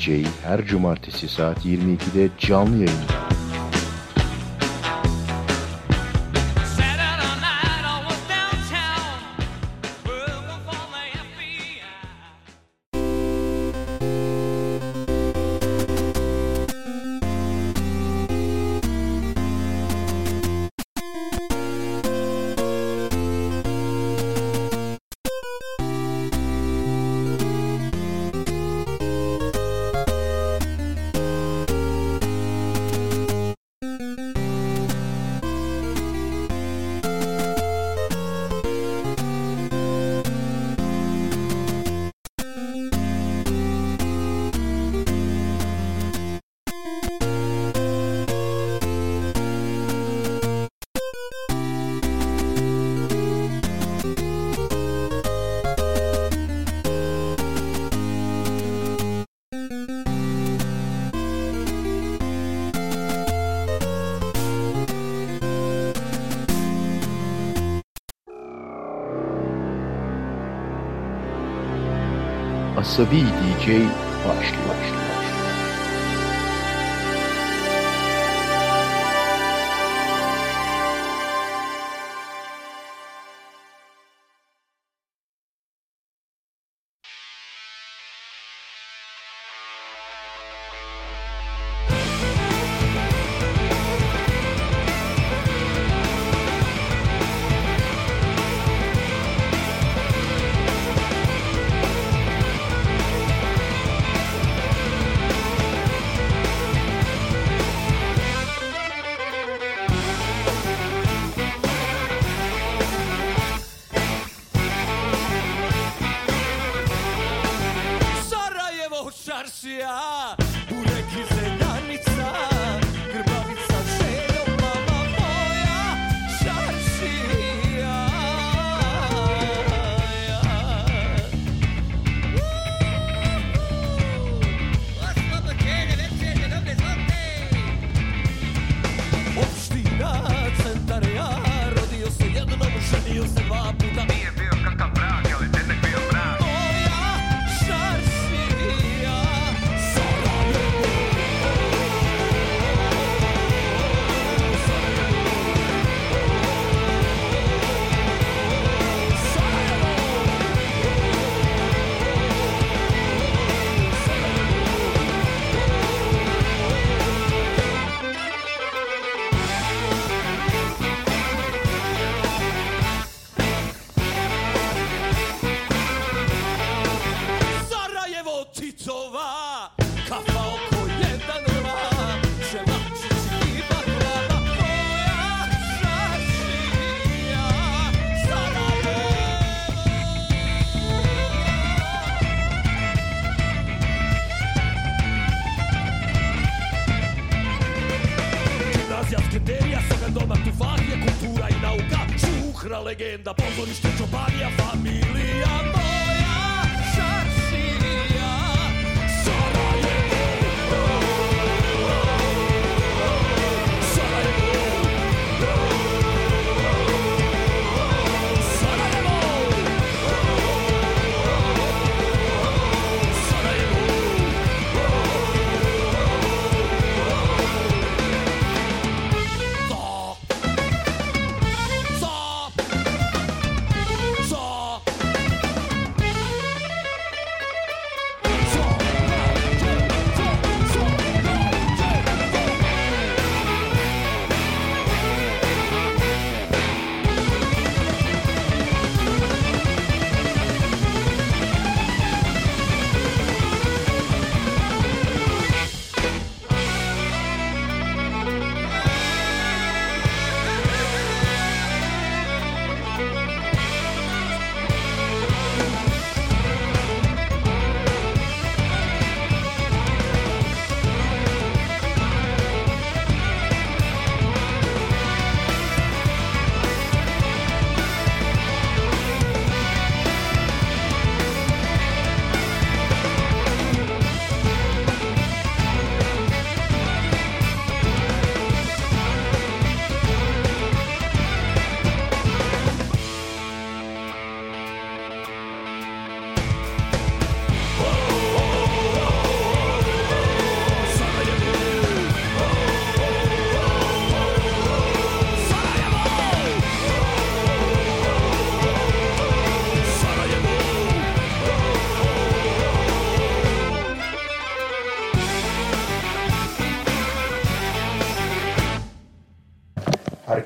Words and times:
DJ 0.00 0.24
her 0.44 0.66
cumartesi 0.66 1.28
saat 1.28 1.66
22'de 1.66 2.28
canlı 2.38 2.76
yayında. 2.76 3.29
موسیقی 73.00 73.22
دیجی 73.40 73.90
باشد 74.24 74.59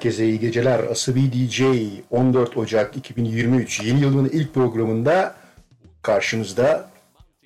Herkese 0.05 0.27
iyi 0.27 0.41
geceler. 0.41 0.79
Asabi 0.79 1.33
DJ 1.33 1.63
14 2.11 2.57
Ocak 2.57 2.97
2023 2.97 3.81
yeni 3.81 4.01
yılın 4.01 4.29
ilk 4.29 4.55
programında 4.55 5.35
karşınızda 6.03 6.91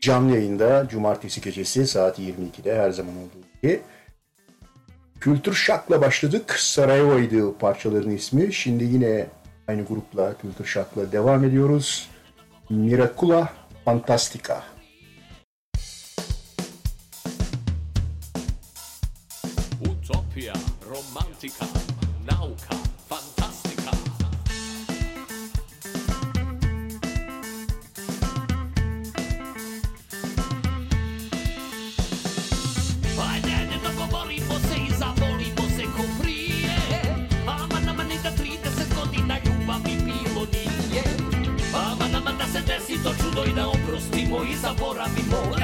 canlı 0.01 0.35
yayında 0.35 0.89
cumartesi 0.91 1.41
gecesi 1.41 1.87
saat 1.87 2.19
22'de 2.19 2.79
her 2.79 2.91
zaman 2.91 3.13
olduğu 3.17 3.47
gibi. 3.63 3.81
Kültür 5.21 5.55
Şak'la 5.55 6.01
başladık. 6.01 6.53
Sarajevo'ydu 6.59 7.59
parçaların 7.59 8.11
ismi. 8.11 8.53
Şimdi 8.53 8.85
yine 8.85 9.27
aynı 9.69 9.85
grupla 9.85 10.35
Kültür 10.39 10.65
Şak'la 10.65 11.13
devam 11.13 11.45
ediyoruz. 11.45 12.09
Miracula 12.71 13.53
Fantastica. 13.85 14.63
Utopia, 19.81 20.55
romantica, 20.91 21.78
sabor 44.69 45.01
a 45.01 45.09
mimosa 45.09 45.58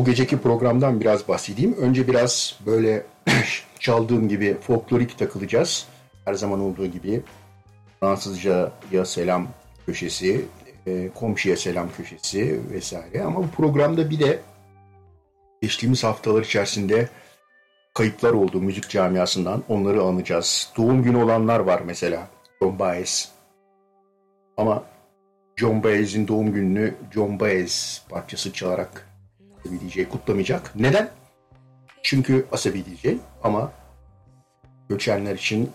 Bu 0.00 0.04
geceki 0.04 0.38
programdan 0.38 1.00
biraz 1.00 1.28
bahsedeyim. 1.28 1.76
Önce 1.76 2.08
biraz 2.08 2.58
böyle 2.66 3.06
çaldığım 3.80 4.28
gibi 4.28 4.56
folklorik 4.60 5.18
takılacağız. 5.18 5.86
Her 6.24 6.34
zaman 6.34 6.60
olduğu 6.60 6.86
gibi 6.86 7.22
Fransızca'ya 8.00 9.04
selam 9.04 9.48
köşesi, 9.86 10.44
e, 10.86 11.08
komşuya 11.14 11.56
selam 11.56 11.88
köşesi 11.96 12.60
vesaire. 12.70 13.22
Ama 13.22 13.42
bu 13.42 13.48
programda 13.50 14.10
bir 14.10 14.20
de 14.20 14.38
geçtiğimiz 15.62 16.04
haftalar 16.04 16.42
içerisinde 16.42 17.08
kayıplar 17.94 18.32
oldu 18.32 18.60
müzik 18.60 18.88
camiasından. 18.88 19.62
Onları 19.68 20.02
anacağız. 20.02 20.72
Doğum 20.76 21.02
günü 21.02 21.16
olanlar 21.16 21.60
var 21.60 21.82
mesela. 21.86 22.28
John 22.62 22.78
Baez. 22.78 23.32
Ama 24.56 24.84
John 25.56 25.82
Baez'in 25.82 26.28
doğum 26.28 26.52
gününü 26.52 26.94
John 27.14 27.40
Baez 27.40 28.02
parçası 28.08 28.52
çalarak 28.52 29.09
Asabi 29.64 29.80
DJ 29.80 30.08
kutlamayacak. 30.08 30.72
Neden? 30.76 31.10
Çünkü 32.02 32.46
Asabi 32.52 32.84
DJ 32.84 33.06
ama 33.42 33.72
göçenler 34.88 35.34
için 35.34 35.70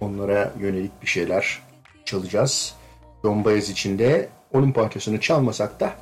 onlara 0.00 0.52
yönelik 0.60 1.02
bir 1.02 1.06
şeyler 1.06 1.62
çalacağız. 2.04 2.74
John 3.24 3.44
Baez 3.44 3.70
için 3.70 3.98
de 3.98 4.28
onun 4.52 4.72
parçasını 4.72 5.20
çalmasak 5.20 5.80
da 5.80 5.94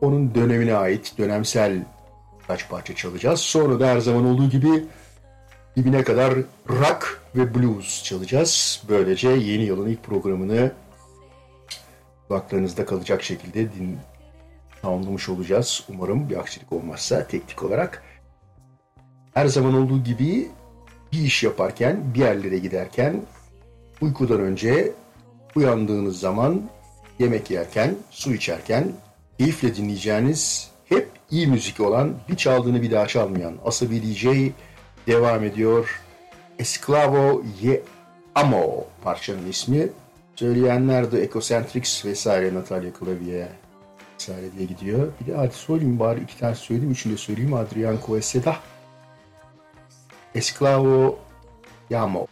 onun 0.00 0.34
dönemine 0.34 0.74
ait 0.74 1.18
dönemsel 1.18 1.84
kaç 2.46 2.68
parça 2.68 2.94
çalacağız. 2.94 3.40
Sonra 3.40 3.80
da 3.80 3.86
her 3.86 3.98
zaman 3.98 4.24
olduğu 4.24 4.48
gibi 4.50 4.84
dibine 5.76 6.04
kadar 6.04 6.34
rock 6.68 7.22
ve 7.34 7.54
blues 7.54 8.04
çalacağız. 8.04 8.82
Böylece 8.88 9.28
yeni 9.28 9.62
yılın 9.62 9.88
ilk 9.88 10.04
programını 10.04 10.72
kulaklarınızda 12.28 12.86
kalacak 12.86 13.22
şekilde 13.22 13.60
din 13.60 13.98
tamamlamış 14.82 15.28
olacağız. 15.28 15.84
Umarım 15.88 16.30
bir 16.30 16.36
aksilik 16.36 16.72
olmazsa 16.72 17.26
teknik 17.26 17.62
olarak. 17.62 18.02
Her 19.34 19.46
zaman 19.46 19.74
olduğu 19.74 20.04
gibi 20.04 20.48
bir 21.12 21.18
iş 21.18 21.42
yaparken, 21.42 22.14
bir 22.14 22.18
yerlere 22.18 22.58
giderken 22.58 23.22
uykudan 24.00 24.40
önce 24.40 24.92
uyandığınız 25.56 26.20
zaman 26.20 26.62
yemek 27.18 27.50
yerken, 27.50 27.94
su 28.10 28.34
içerken 28.34 28.92
keyifle 29.38 29.76
dinleyeceğiniz 29.76 30.70
hep 30.88 31.08
iyi 31.30 31.46
müzik 31.46 31.80
olan, 31.80 32.14
bir 32.28 32.36
çaldığını 32.36 32.82
bir 32.82 32.90
daha 32.90 33.06
çalmayan 33.06 33.54
Asabi 33.64 34.02
DJ 34.02 34.26
devam 35.06 35.44
ediyor. 35.44 36.00
Esclavo 36.58 37.42
Ye 37.62 37.82
Amo 38.34 38.86
parçanın 39.04 39.48
ismi. 39.48 39.88
Söyleyenler 40.36 41.12
de 41.12 41.22
Ecocentrics 41.22 42.04
vesaire 42.04 42.54
Natalia 42.54 42.90
Clavier 43.00 43.48
vesaire 44.18 44.52
diye 44.52 44.66
gidiyor. 44.66 45.12
Bir 45.20 45.32
de 45.32 45.36
hadi 45.36 45.54
söyleyeyim 45.54 45.98
bari 45.98 46.20
iki 46.20 46.38
tane 46.38 46.54
söyleyeyim. 46.54 46.92
Üçünü 46.92 47.12
de 47.12 47.16
söyleyeyim. 47.16 47.54
Adrian 47.54 47.98
Coeseda. 48.06 48.56
Esclavo 50.34 51.18
Yamo. 51.90 52.26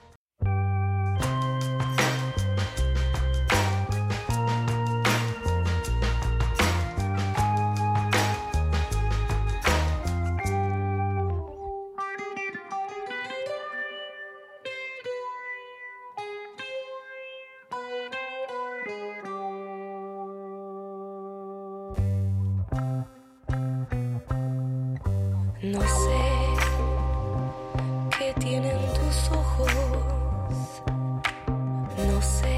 No 32.07 32.23
sé 32.23 32.56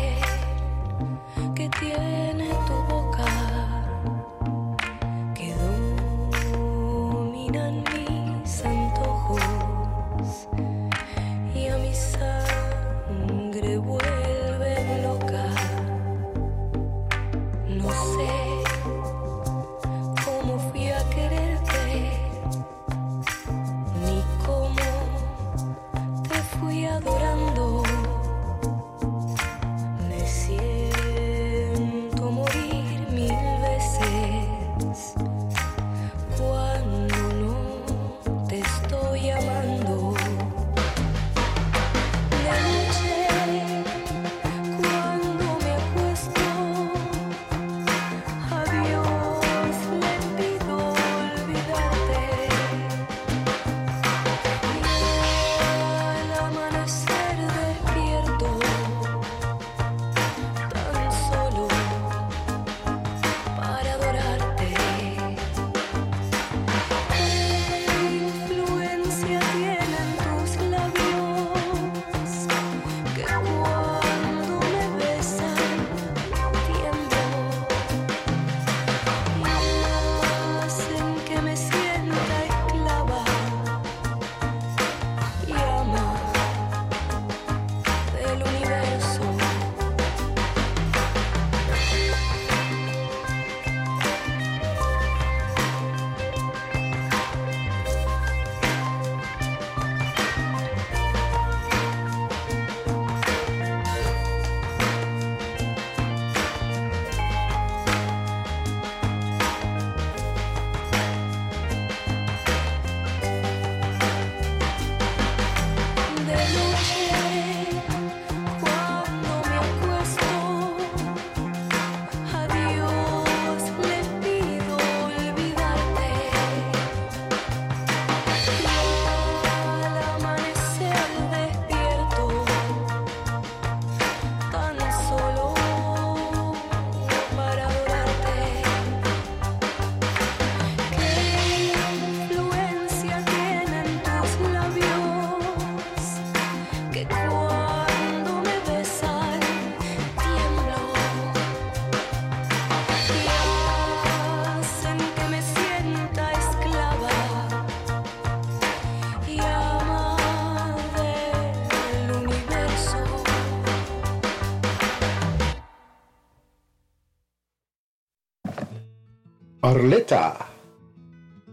Arleta. 169.79 170.37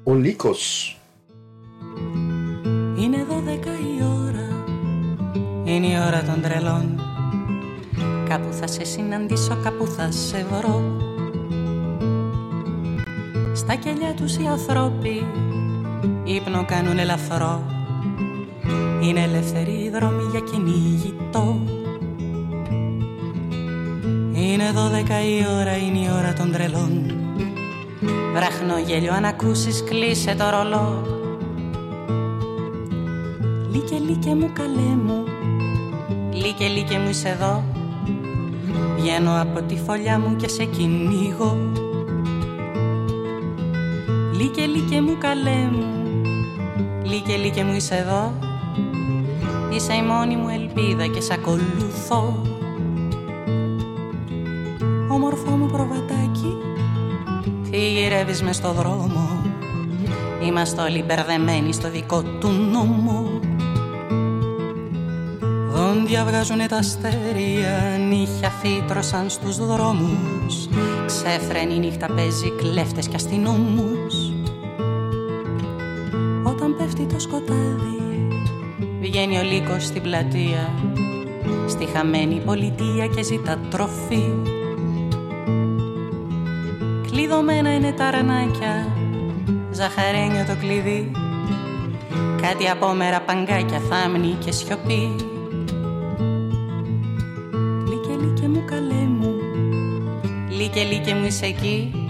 Olikos. 0.03 0.63
Είναι 2.99 3.25
δώδεκα 3.29 3.71
η 3.71 4.03
ώρα. 4.03 4.63
Είναι 5.63 5.87
η 5.87 5.97
ώρα 6.07 6.23
των 6.23 6.41
τρελών. 6.41 6.99
Κάπου 8.29 8.53
θα 8.53 8.67
σε 8.67 8.83
συναντήσω, 8.83 9.57
κάπου 9.63 9.87
θα 9.87 10.11
σε 10.11 10.45
βρω. 10.51 10.81
Στα 13.53 13.75
κελιά 13.75 14.13
τους 14.13 14.35
οι 14.35 14.45
ανθρώποι 14.45 15.25
Ύπνο 16.23 16.65
κάνουν 16.65 16.97
ελαφρό 16.97 17.63
Είναι 19.01 19.21
ελεύθεροι 19.21 19.71
οι 19.71 19.89
δρόμοι 19.89 20.23
για 20.31 20.39
κυνηγητό. 20.39 21.59
Είναι 24.33 24.71
δώδεκα 24.71 25.21
η 25.21 25.45
ώρα, 25.59 25.77
είναι 25.77 25.99
η 25.99 26.09
ώρα 26.17 26.33
των 26.33 26.51
τρελών 26.51 27.04
Βραχνό 28.65 28.83
γέλιο 28.87 29.13
αν 29.13 29.25
ακούσεις 29.25 29.83
κλείσε 29.83 30.35
το 30.35 30.49
ρολό. 30.49 31.01
Λίκε 33.71 33.97
λίκε 33.97 34.35
μου 34.35 34.49
καλέ 34.53 34.95
μου. 35.03 35.23
Λίκε 36.31 36.67
λίκε 36.67 36.97
μου 36.97 37.09
είσαι 37.09 37.29
εδώ. 37.29 37.63
Βγαίνω 38.97 39.41
από 39.41 39.61
τη 39.61 39.77
φωλιά 39.77 40.19
μου 40.19 40.35
και 40.35 40.47
σε 40.47 40.63
κυνηγώ. 40.63 41.57
Λίκε 44.33 44.65
λίκε 44.65 45.01
μου 45.01 45.17
καλέ 45.17 45.69
μου. 45.71 45.85
Λίκε 47.03 47.35
λίκε 47.35 47.63
μου 47.63 47.73
είσαι 47.73 47.95
εδώ. 47.95 48.33
Είσαι 49.73 49.93
η 49.93 50.01
μόνη 50.01 50.35
μου 50.35 50.49
ελπίδα 50.49 51.07
και 51.07 51.21
σ' 51.21 51.31
ακολουθώ 51.31 52.41
γυρεύεις 58.15 58.41
μες 58.41 58.55
στο 58.55 58.71
δρόμο. 58.71 59.41
Είμαστε 60.47 60.81
όλοι 60.81 61.03
μπερδεμένοι 61.03 61.73
στο 61.73 61.89
δικό 61.89 62.23
του 62.23 62.49
νόμο. 62.49 63.39
Δόντια 65.69 66.25
βγάζουνε 66.25 66.65
τα 66.65 66.77
αστέρια 66.77 67.97
Νύχια 68.09 68.49
φύτρωσαν 68.49 69.29
στους 69.29 69.65
δρόμους. 69.65 70.67
Ξέφρενη 71.05 71.79
νύχτα 71.79 72.07
παίζει 72.07 72.51
κλέφτες 72.51 73.07
και 73.07 73.15
αστυνόμους. 73.15 74.15
Όταν 76.43 76.75
πέφτει 76.77 77.05
το 77.05 77.19
σκοτάδι 77.19 78.29
Βγαίνει 79.01 79.37
ο 79.37 79.43
λύκος 79.43 79.85
στην 79.85 80.01
πλατεία. 80.01 80.73
Στη 81.67 81.85
χαμένη 81.85 82.41
πολιτεία 82.45 83.07
και 83.07 83.23
ζητά 83.23 83.59
τροφή 83.69 84.54
Κλειδωμένα 87.25 87.73
είναι 87.73 87.91
τα 87.91 88.11
ρανάκια 88.11 88.87
Ζαχαρένιο 89.71 90.45
το 90.47 90.55
κλειδί. 90.59 91.11
Κάτι 92.41 92.69
απόμερα 92.69 93.21
παγκάκια 93.21 93.79
θάμνη 93.89 94.37
και 94.45 94.51
σιωπή. 94.51 95.15
Λίκε 97.87 98.13
λίκε 98.21 98.47
μου 98.47 98.63
καλέ 98.65 98.93
μου. 98.93 99.33
Λίκε 100.49 100.83
λίκε 100.83 101.13
μου 101.13 101.25
είσαι 101.25 101.45
εκεί. 101.45 102.09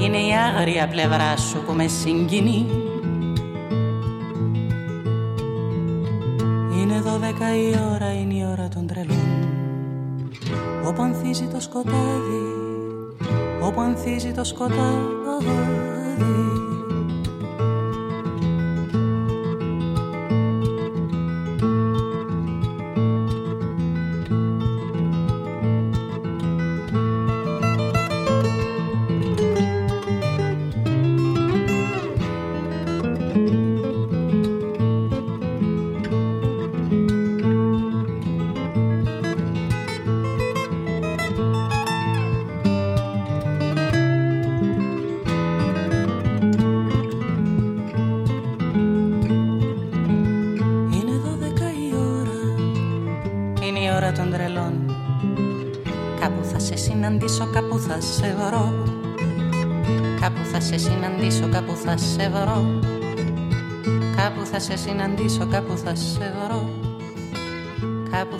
Είναι 0.00 0.18
η 0.18 0.30
άγρια 0.32 0.88
πλευρά 0.88 1.36
σου 1.36 1.62
που 1.66 1.72
με 1.72 1.86
συγκινεί 1.86 2.66
φωτίζει 14.20 14.34
το 14.34 14.44
σκοτάδι. 14.44 15.19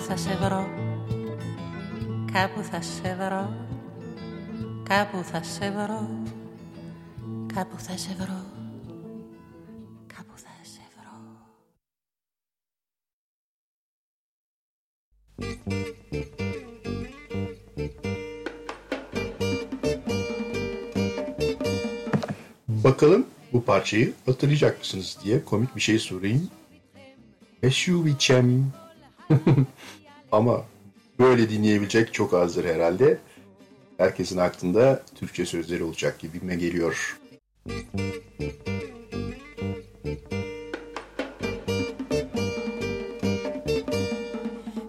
θα 0.00 0.16
σε 0.16 0.36
βρω 0.36 0.68
Κάπου 2.32 2.62
θα 2.62 2.82
σε 2.82 3.14
βρω 3.14 3.54
Κάπου 4.88 5.24
θα 5.24 5.42
σε 5.42 5.70
βρω 5.70 6.08
Κάπου 7.54 7.78
θα 7.78 7.96
σε 7.96 8.14
βρω 8.18 8.40
Κάπου 10.06 10.36
θα 10.36 10.54
σε 10.62 10.80
βρω 10.96 11.16
Bakalım 22.68 23.26
bu 23.52 23.64
parçayı 23.64 24.14
hatırlayacak 24.26 24.78
mısınız 24.78 25.18
diye 25.24 25.44
komik 25.44 25.76
bir 25.76 25.80
şey 25.80 25.98
sorayım. 25.98 26.50
Eşuviçem. 27.62 28.72
Ama 30.32 30.64
böyle 31.18 31.50
dinleyebilecek 31.50 32.14
çok 32.14 32.34
azdır 32.34 32.64
herhalde. 32.64 33.18
Herkesin 33.98 34.38
aklında 34.38 35.02
Türkçe 35.14 35.46
sözleri 35.46 35.84
olacak 35.84 36.18
gibime 36.18 36.56
geliyor. 36.56 37.18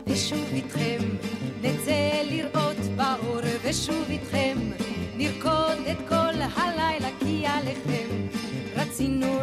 ושוב 0.07 0.49
איתכם 0.53 0.99
נצא 1.61 2.21
לראות 2.31 2.81
באור 2.97 3.45
ושוב 3.63 4.05
איתכם 4.09 4.57
נרקוד 5.17 5.79
את 5.91 5.97
כל 6.09 6.35
הלילה 6.55 7.09
כי 7.19 7.45
עליכם 7.45 8.09
רצינו 8.75 9.39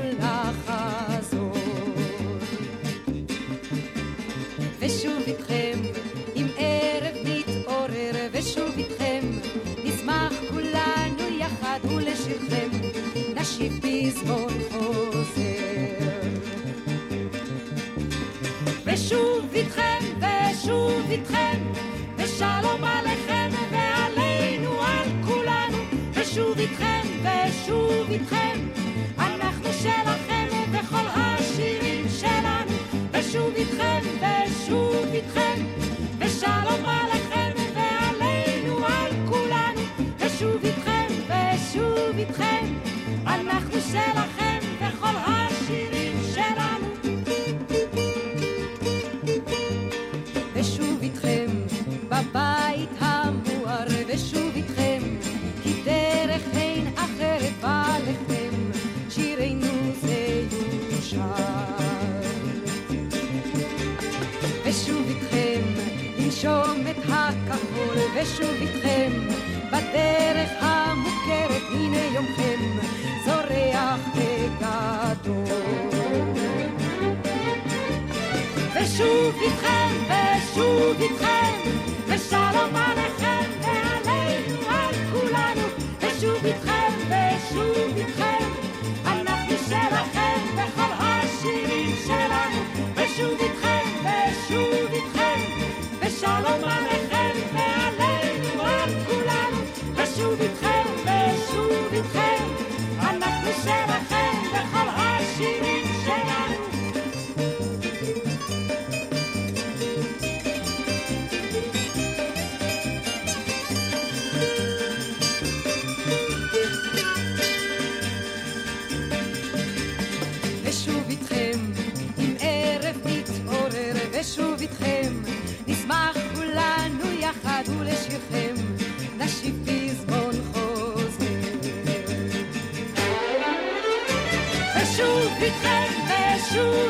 איתכם, 26.60 27.08
ושוב 27.24 28.12
איתכם, 28.12 28.60
אנחנו 29.18 29.70
שלכם 29.74 30.48
בכל 30.72 31.06
השירים 31.16 31.89
שלכם 43.92 44.60
בכל 44.82 45.16
השירים 45.28 46.18
שלנו. 46.34 46.88
ושוב 50.54 51.00
איתכם 51.02 51.46
בבית 52.10 52.90
המואר 53.00 53.88
ושוב 54.08 54.52
איתכם 54.56 55.02
כי 55.64 55.74
דרך 55.86 56.42
אין 56.54 56.88
אחרת 56.96 57.54
בא 57.62 57.98
לכם 58.08 58.54
שירנו 59.10 59.94
זה 60.02 60.44
יושר 60.92 61.20
ושוב 64.66 65.08
איתכם 65.08 65.99
לנשום 66.20 66.88
את 66.90 66.98
הכחול 67.10 67.98
ושוב 68.16 68.56
איתכם 68.62 69.12
בדרך 69.68 70.50
המוכרת 70.60 71.62
הנה 71.72 71.98
יומכם 72.14 72.60
זורח 73.26 74.00
בגדול. 74.16 75.44
ושוב 78.76 79.36
איתכם, 79.42 79.90
ושוב 80.06 81.02
איתכם, 81.02 81.70
ושלום 82.08 82.76
עליכם 82.76 83.52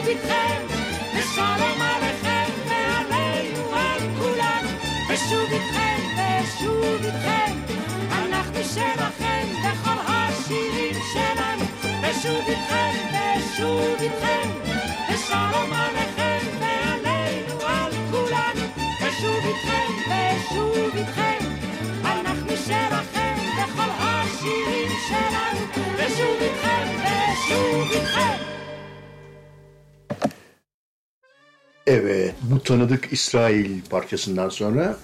איתכם, 0.09 0.65
ושלום 1.15 1.81
עליכם 1.81 2.51
ועלינו 2.67 3.75
על 3.75 3.99
כולנו, 4.19 4.69
ושוב 5.09 5.51
איתכם 5.51 5.97
ושוב 6.17 7.03
איתכם, 7.05 7.53
אנחנו 8.11 8.63
שלכם 8.63 9.47
בכל 9.63 9.99
השירים 10.07 10.95
שלנו, 11.13 11.63
ושוב 12.01 12.41
איתכם 12.47 12.91
ושוב 13.11 14.01
איתכם, 14.01 14.49
ושלום 15.13 15.73
עליכם 15.73 16.39
ועלינו 16.59 17.53
על 17.65 17.91
כולנו, 18.11 18.65
ושוב 19.01 19.45
איתכם 19.45 19.91
ושוב 20.09 20.95
איתכם, 20.95 21.37
אנחנו 22.05 22.57
שלכם 22.57 23.35
בכל 23.57 23.89
השירים 23.99 24.91
שלנו, 25.09 25.59
ושוב 25.97 26.41
איתכם 26.41 26.87
ושוב 27.03 27.91
איתכם. 27.91 28.48
Tanıdık 32.69 33.07
İsrail 33.11 33.81
parçasından 33.89 34.49
sonra 34.49 34.97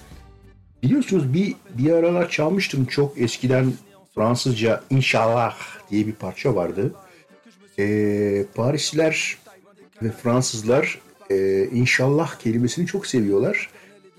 biliyorsunuz 0.82 1.34
bir 1.34 1.54
bir 1.78 1.92
aralar 1.92 2.30
çalmıştım 2.30 2.84
çok 2.84 3.18
eskiden 3.18 3.72
Fransızca 4.14 4.82
İnşallah 4.90 5.56
diye 5.90 6.06
bir 6.06 6.12
parça 6.12 6.54
vardı. 6.54 6.94
Ee, 7.78 8.44
Parisliler 8.54 9.38
ve 10.02 10.10
Fransızlar 10.10 11.00
e, 11.30 11.64
İnşallah 11.72 12.38
kelimesini 12.38 12.86
çok 12.86 13.06
seviyorlar. 13.06 13.70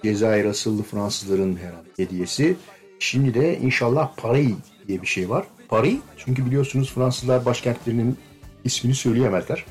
Cezayir 0.04 0.46
asıllı 0.46 0.84
Fransızların 0.84 1.56
herhalde 1.56 1.90
hediyesi. 1.98 2.56
Şimdi 3.00 3.34
de 3.34 3.58
İnşallah 3.58 4.16
Paris 4.18 4.56
diye 4.88 5.02
bir 5.02 5.08
şey 5.08 5.30
var. 5.30 5.46
Paris 5.70 5.98
çünkü 6.18 6.46
biliyorsunuz 6.46 6.94
Fransızlar 6.94 7.46
başkentlerinin 7.46 8.18
ismini 8.64 8.96
söyleyemezler. 8.96 9.66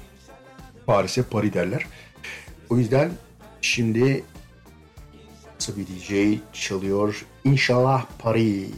Paris'e 0.87 1.23
Paris 1.23 1.55
derler. 1.55 1.87
O 2.71 2.79
yüzden 2.79 3.11
şimdi 3.67 4.25
nasıl 5.55 5.73
bir 5.77 5.87
DJ 5.87 6.41
çalıyor? 6.53 7.27
İnşallah 7.45 8.07
Paris. 8.19 8.71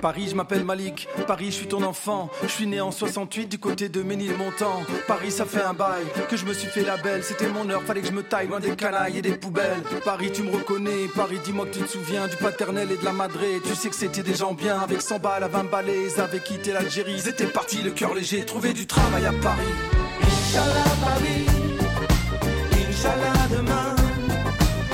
Paris, 0.00 0.28
je 0.30 0.34
m'appelle 0.34 0.64
Malik. 0.64 1.08
Paris, 1.26 1.46
je 1.46 1.56
suis 1.56 1.66
ton 1.66 1.82
enfant. 1.82 2.30
Je 2.42 2.48
suis 2.48 2.66
né 2.66 2.80
en 2.80 2.90
68 2.90 3.46
du 3.46 3.58
côté 3.58 3.88
de 3.88 4.02
Ménilmontant. 4.02 4.82
Paris, 5.06 5.30
ça 5.30 5.44
fait 5.44 5.62
un 5.62 5.72
bail 5.72 6.04
que 6.28 6.36
je 6.36 6.44
me 6.44 6.52
suis 6.52 6.68
fait 6.68 6.84
la 6.84 6.96
belle. 6.96 7.24
C'était 7.24 7.48
mon 7.48 7.68
heure, 7.68 7.82
fallait 7.82 8.00
que 8.00 8.06
je 8.06 8.12
me 8.12 8.22
taille 8.22 8.48
loin 8.48 8.60
des 8.60 8.76
canailles 8.76 9.18
et 9.18 9.22
des 9.22 9.32
poubelles. 9.32 9.82
Paris, 10.04 10.30
tu 10.32 10.42
me 10.42 10.52
reconnais. 10.52 11.08
Paris, 11.14 11.38
dis-moi 11.44 11.66
que 11.66 11.72
tu 11.72 11.80
te 11.80 11.88
souviens 11.88 12.28
du 12.28 12.36
paternel 12.36 12.90
et 12.92 12.96
de 12.96 13.04
la 13.04 13.12
madré. 13.12 13.60
Tu 13.64 13.74
sais 13.74 13.88
que 13.88 13.96
c'était 13.96 14.22
des 14.22 14.34
gens 14.34 14.54
bien 14.54 14.78
avec 14.78 15.02
100 15.02 15.18
balles 15.18 15.42
à 15.44 15.48
20 15.48 15.64
balais. 15.64 16.06
Ils 16.14 16.20
avaient 16.20 16.40
quitté 16.40 16.72
l'Algérie. 16.72 17.14
Ils 17.16 17.28
étaient 17.28 17.46
partis 17.46 17.82
le 17.82 17.90
cœur 17.90 18.14
léger. 18.14 18.44
Trouver 18.44 18.72
du 18.72 18.86
travail 18.86 19.26
à 19.26 19.32
Paris. 19.32 19.62
Inch'Allah, 20.22 20.96
Paris. 21.04 21.46
Inch'Allah, 22.88 23.48
demain. 23.50 23.96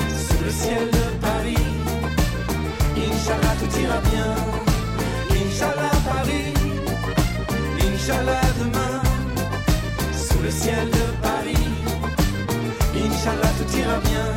Sous 0.09 0.43
le 0.43 0.49
ciel 0.49 0.89
de 0.89 1.21
Paris. 1.21 1.55
Inch'Allah, 2.97 3.55
tout 3.59 3.79
ira 3.79 4.01
bien. 4.01 4.74
Inch'Allah 5.55 5.91
Paris, 6.05 6.53
Inch'Allah 7.79 8.41
demain, 8.59 9.01
sous 10.11 10.39
le 10.43 10.51
ciel 10.51 10.89
de 10.89 11.21
Paris, 11.21 11.67
Inch'Allah 12.93 13.51
tout 13.57 13.77
ira 13.77 13.99
bien. 13.99 14.35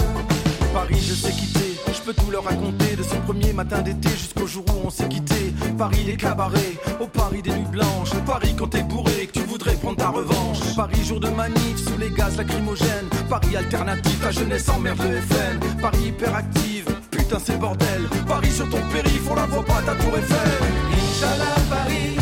Paris 0.73 1.01
je 1.01 1.15
sais 1.15 1.33
quitter, 1.33 1.75
je 1.93 2.01
peux 2.03 2.15
tout 2.15 2.31
leur 2.31 2.45
raconter. 2.45 2.95
De 2.95 3.03
ce 3.03 3.17
premier 3.27 3.53
matin 3.53 3.83
d'été 3.83 4.11
jusqu'au 4.11 4.47
jour 4.47 4.65
où 4.69 4.87
on 4.87 4.91
s'est 4.91 5.09
quitté. 5.09 5.53
Paris 5.77 6.05
les 6.07 6.17
cabarets, 6.17 6.77
au 7.01 7.09
Paris 7.09 7.43
des 7.43 7.51
nuits 7.51 7.73
blanches, 7.73 8.15
Paris 8.25 8.55
quand 8.57 8.69
t'es 8.69 8.85
bourré 8.85 9.23
et 9.23 9.27
que 9.27 9.33
tu 9.33 9.41
voudrais 9.41 9.75
prendre 9.75 9.97
ta 9.97 10.11
revanche. 10.11 10.77
Paris 10.77 11.05
jour 11.05 11.19
de 11.19 11.31
manif 11.31 11.79
sous 11.79 11.99
les 11.99 12.11
gaz 12.11 12.37
lacrymogènes, 12.37 13.09
Paris 13.29 13.57
alternatif, 13.57 14.21
ta 14.21 14.31
jeunesse 14.31 14.69
emmerde 14.69 15.03
le 15.03 15.21
FN, 15.21 15.81
Paris 15.81 16.09
hyperactive. 16.11 17.08
C'est 17.37 17.59
bordel. 17.59 18.09
Paris 18.27 18.51
sur 18.51 18.69
ton 18.71 18.81
périph' 18.91 19.29
on 19.31 19.35
la 19.35 19.45
voit 19.47 19.65
pas 19.65 19.83
ta 19.85 19.95
tour 19.95 20.17
Eiffel 20.17 20.51
Inch'Allah 20.93 21.57
Paris. 21.69 22.17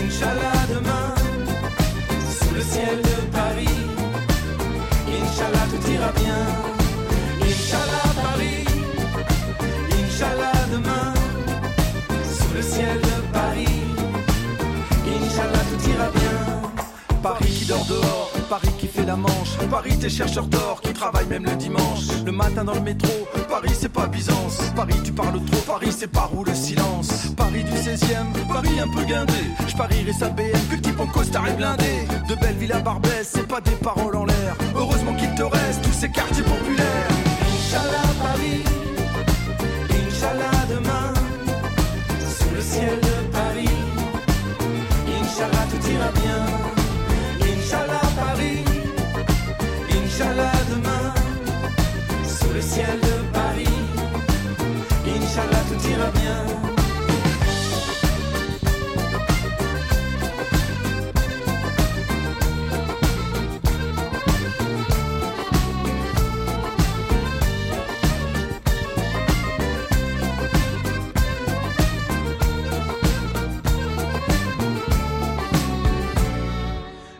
Inch'Allah 0.00 0.58
demain. 0.74 1.14
Sous 2.40 2.54
le 2.54 2.60
ciel 2.62 3.02
de 3.02 3.16
Paris. 3.30 3.78
Inch'Allah 5.06 5.66
tout 5.70 5.90
ira 5.90 6.10
bien. 6.12 6.42
Inch'Allah 7.42 8.08
Paris. 8.22 8.64
Inch'Allah 10.00 10.58
demain. 10.72 11.14
Sous 12.24 12.54
le 12.56 12.62
ciel 12.62 12.98
de 13.00 13.32
Paris. 13.32 13.82
Inch'Allah 15.06 15.64
tout 15.70 15.90
ira 15.90 16.08
bien. 16.10 17.20
Paris 17.22 17.50
qui 17.50 17.66
dort 17.66 17.84
dehors 17.84 18.30
Paris 18.48 18.72
qui 18.78 18.85
la 19.06 19.16
manche. 19.16 19.56
Paris 19.70 19.98
tes 19.98 20.10
chercheurs 20.10 20.46
d'or 20.46 20.80
qui 20.82 20.92
travaillent 20.92 21.26
même 21.28 21.44
le 21.44 21.54
dimanche. 21.56 22.08
Le 22.24 22.32
matin 22.32 22.64
dans 22.64 22.74
le 22.74 22.80
métro 22.80 23.08
Paris 23.48 23.72
c'est 23.78 23.92
pas 23.92 24.06
Byzance. 24.06 24.60
Paris 24.74 25.00
tu 25.04 25.12
parles 25.12 25.40
trop 25.50 25.60
Paris 25.60 25.92
c'est 25.96 26.10
par 26.10 26.34
où 26.34 26.44
le 26.44 26.54
silence? 26.54 27.28
Paris 27.36 27.64
du 27.64 27.72
16e 27.72 28.26
Paris 28.52 28.80
un 28.82 28.88
peu 28.88 29.04
guindé. 29.04 29.32
Je 29.66 29.76
parierais 29.76 30.12
sa 30.12 30.28
BM 30.28 30.60
que 30.70 30.76
type 30.76 31.00
en 31.00 31.06
costard 31.06 31.48
est 31.48 31.56
blindé. 31.56 32.06
De 32.28 32.34
belles 32.34 32.56
villas 32.56 32.82
Barbès 32.82 33.28
C'est 33.32 33.46
pas 33.46 33.60
des 33.60 33.76
paroles 33.82 34.16
en 34.16 34.24
l'air. 34.24 34.56
Heureusement 34.74 35.14
qu'il 35.14 35.32
te 35.34 35.42
reste 35.42 35.82
tous 35.82 35.92
ces 35.92 36.10
quartiers 36.10 36.44
populaires. 36.44 37.08
Inch'Allah 37.54 38.08
Paris. 38.22 38.62
Inch'Allah 39.90 40.58
demain. 40.68 41.14
Sous 42.38 42.54
le 42.54 42.60
ciel 42.60 42.98
de 43.00 43.32
Paris. 43.32 43.76
Inch'Allah 45.20 45.64
tout 45.70 45.90
ira 45.90 46.10
bien. 46.12 46.46
Inch'Allah 47.48 48.05
Inch'Allah 50.18 50.52
demain, 50.70 51.14
sous 52.24 52.54
le 52.54 52.60
ciel 52.62 53.05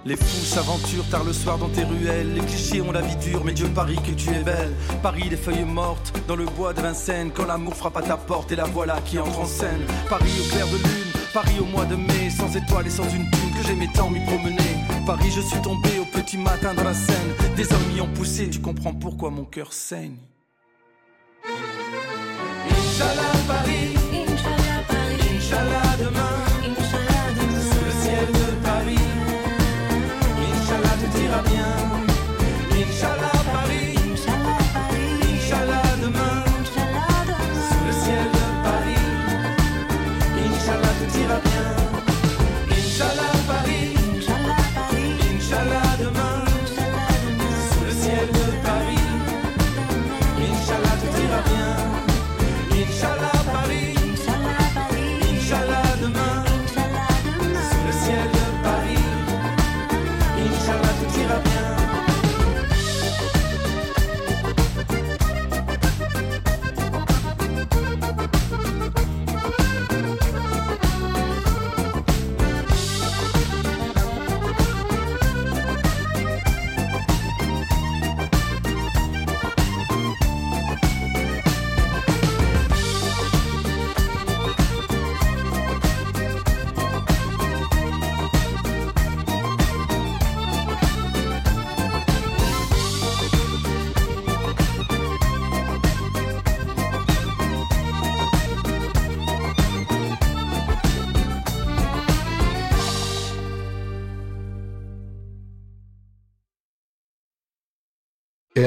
Les 0.06 0.14
fous 0.14 0.46
s'aventurent 0.46 1.08
tard 1.10 1.24
le 1.24 1.32
soir 1.32 1.58
dans 1.58 1.68
tes 1.68 1.82
ruelles. 1.82 2.32
Les 2.32 2.40
clichés 2.40 2.80
ont 2.80 2.92
la 2.92 3.00
vie 3.00 3.16
dure, 3.16 3.44
mais 3.44 3.52
Dieu 3.52 3.66
Paris 3.74 3.98
que 4.06 4.12
tu 4.12 4.30
es 4.30 4.44
belle. 4.44 4.72
Paris, 5.02 5.24
les 5.28 5.36
feuilles 5.36 5.64
mortes 5.64 6.12
dans 6.28 6.36
le 6.36 6.44
bois 6.44 6.72
de 6.72 6.80
Vincennes. 6.80 7.32
Quand 7.34 7.44
l'amour 7.44 7.74
frappe 7.74 7.96
à 7.96 8.02
ta 8.02 8.16
porte 8.16 8.52
et 8.52 8.56
la 8.56 8.66
voilà 8.66 9.00
qui 9.04 9.18
entre 9.18 9.40
en 9.40 9.46
scène. 9.46 9.84
Paris 10.08 10.30
au 10.40 10.48
clair 10.48 10.66
de 10.68 10.76
lune, 10.76 11.12
Paris 11.34 11.56
au 11.60 11.64
mois 11.64 11.86
de 11.86 11.96
mai. 11.96 12.30
Sans 12.30 12.56
étoiles 12.56 12.86
et 12.86 12.90
sans 12.90 13.02
une 13.02 13.28
thune 13.28 13.50
que 13.58 13.66
j'aimais 13.66 13.88
tant 13.92 14.08
m'y 14.08 14.20
promener. 14.20 14.76
Paris, 15.04 15.32
je 15.34 15.40
suis 15.40 15.60
tombé 15.60 15.98
au 16.00 16.04
petit 16.04 16.38
matin 16.38 16.72
dans 16.72 16.84
la 16.84 16.94
Seine. 16.94 17.34
Des 17.56 17.72
hommes 17.72 17.92
m'y 17.92 18.00
ont 18.00 18.12
poussé, 18.14 18.48
tu 18.48 18.60
comprends 18.60 18.94
pourquoi 18.94 19.30
mon 19.30 19.44
cœur 19.44 19.72
saigne. 19.72 20.18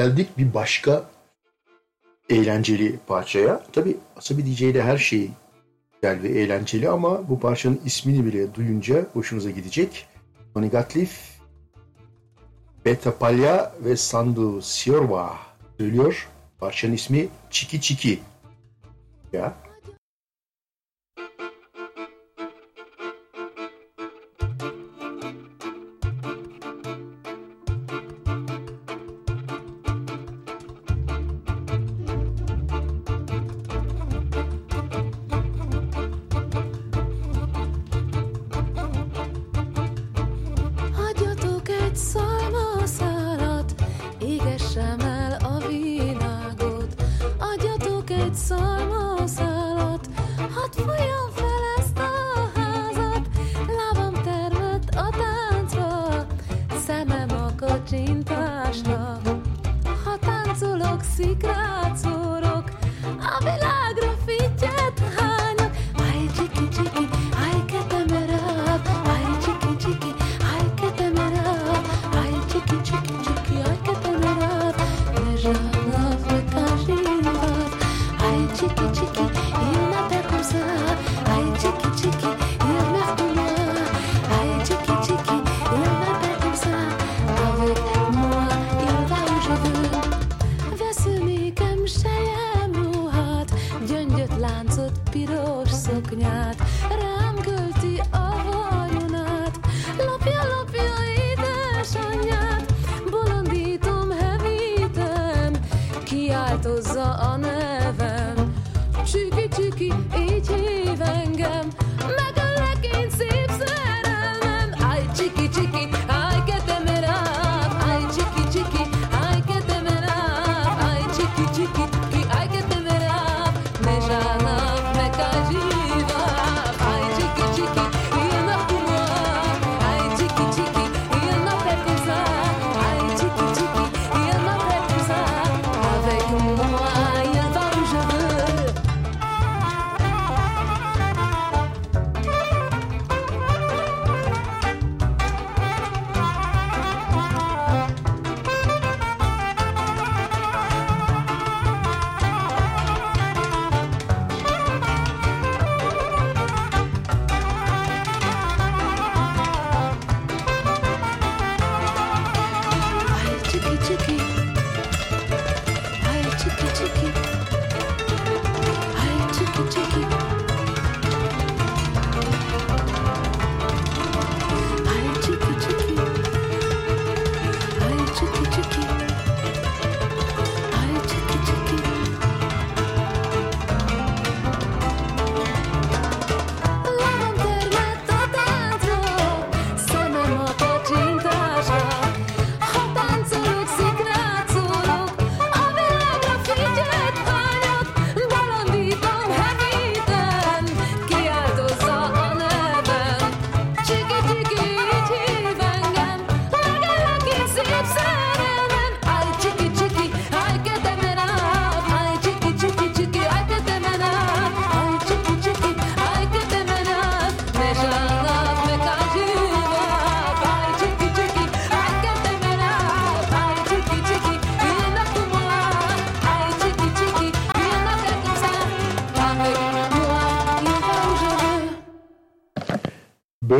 geldik 0.00 0.38
bir 0.38 0.54
başka 0.54 1.04
eğlenceli 2.30 2.98
parçaya. 3.06 3.62
Tabi 3.72 3.96
Asabi 4.16 4.46
DJ 4.46 4.62
ile 4.62 4.82
her 4.82 4.98
şey 4.98 5.30
güzel 5.94 6.22
ve 6.22 6.28
eğlenceli 6.28 6.88
ama 6.88 7.28
bu 7.28 7.40
parçanın 7.40 7.80
ismini 7.84 8.26
bile 8.26 8.54
duyunca 8.54 9.06
hoşunuza 9.12 9.50
gidecek. 9.50 10.06
Tony 10.54 10.70
Gatliff, 10.70 11.20
Beta 12.84 13.18
Palya 13.18 13.72
ve 13.84 13.96
Sandu 13.96 14.62
Siorva 14.62 15.36
söylüyor. 15.78 16.28
Parçanın 16.58 16.92
ismi 16.92 17.28
Çiki 17.50 17.80
Çiki. 17.80 18.18
Ya 19.32 19.54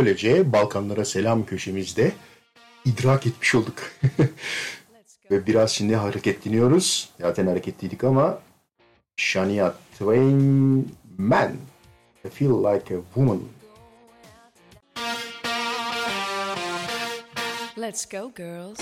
böylece 0.00 0.52
Balkanlara 0.52 1.04
selam 1.04 1.46
köşemizde 1.46 2.12
idrak 2.84 3.26
etmiş 3.26 3.54
olduk. 3.54 3.74
Ve 5.30 5.46
biraz 5.46 5.70
şimdi 5.70 5.96
hareketleniyoruz. 5.96 7.10
Zaten 7.20 7.46
hareketliydik 7.46 8.04
ama 8.04 8.38
Shania 9.16 9.74
Twain 9.92 10.92
Man 11.18 11.52
I 12.24 12.28
Feel 12.28 12.50
Like 12.50 12.96
a 12.96 13.00
Woman 13.14 13.40
Let's 17.78 18.08
go 18.08 18.32
girls. 18.36 18.80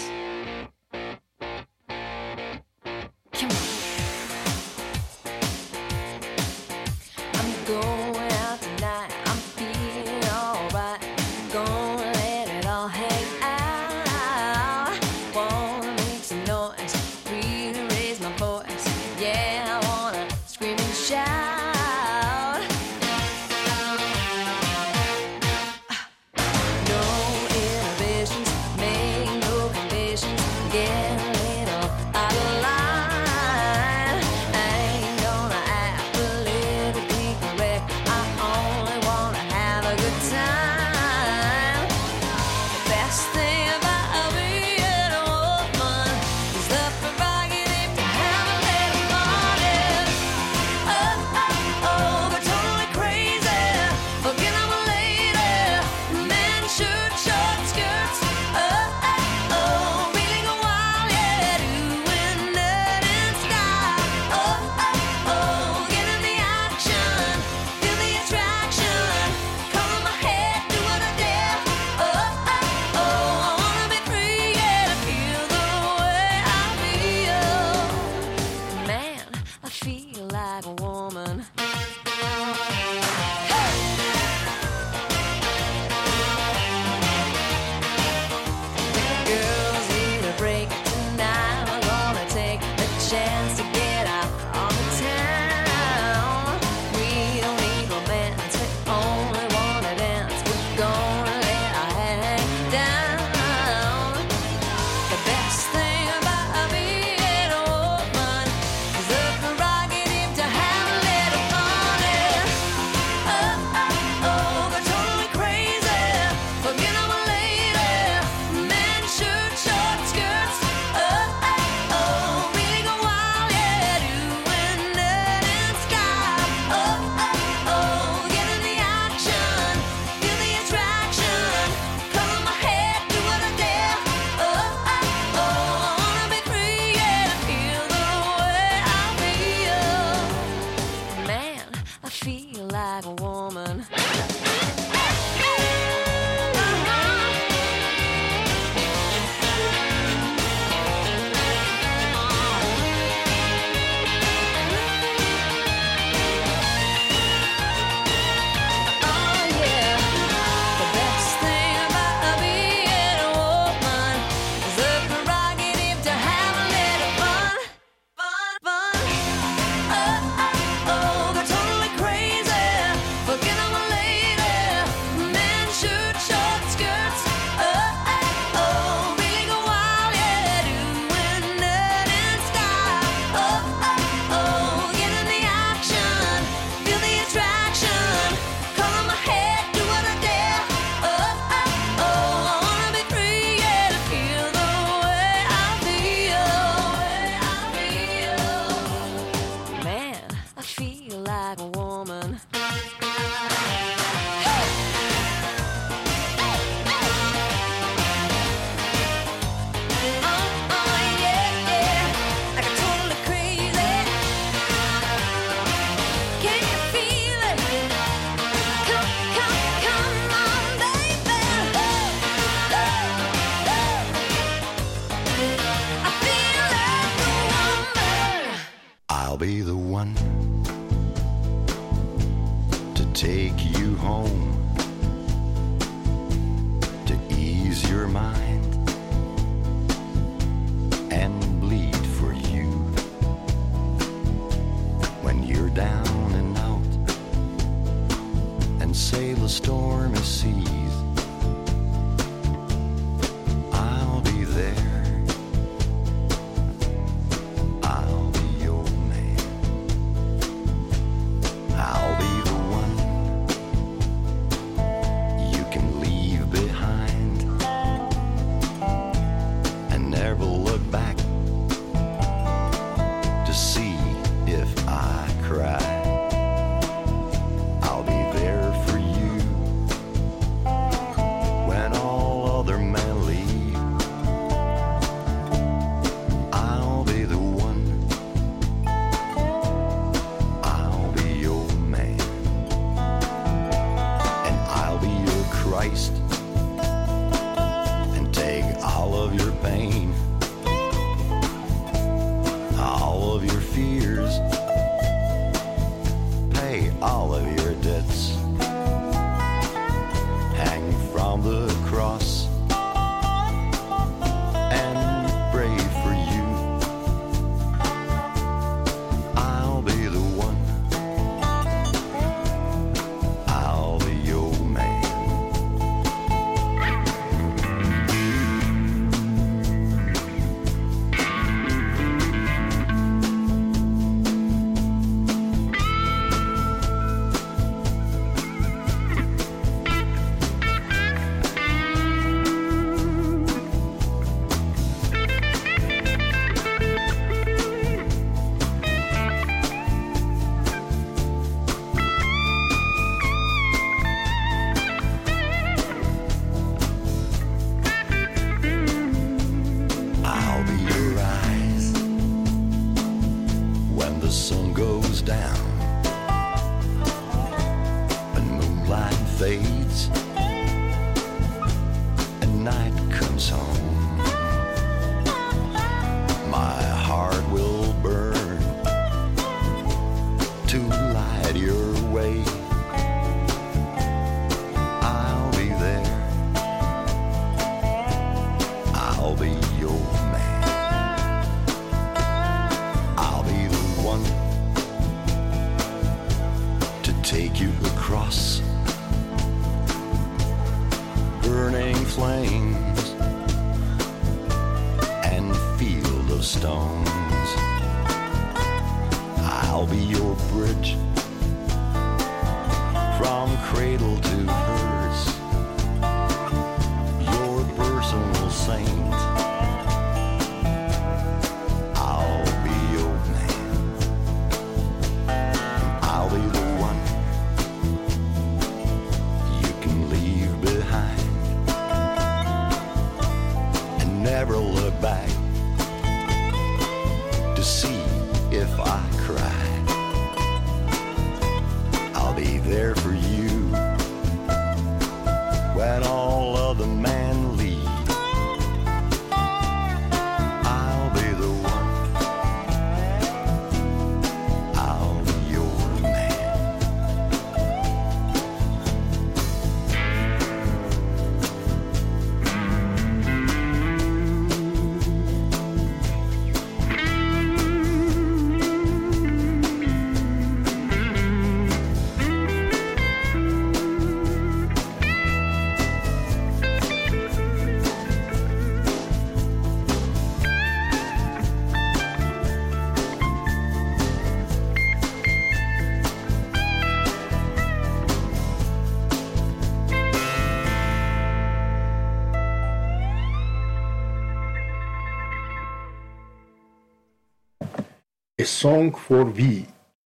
Song 498.49 498.97
for 498.97 499.37
V 499.37 499.43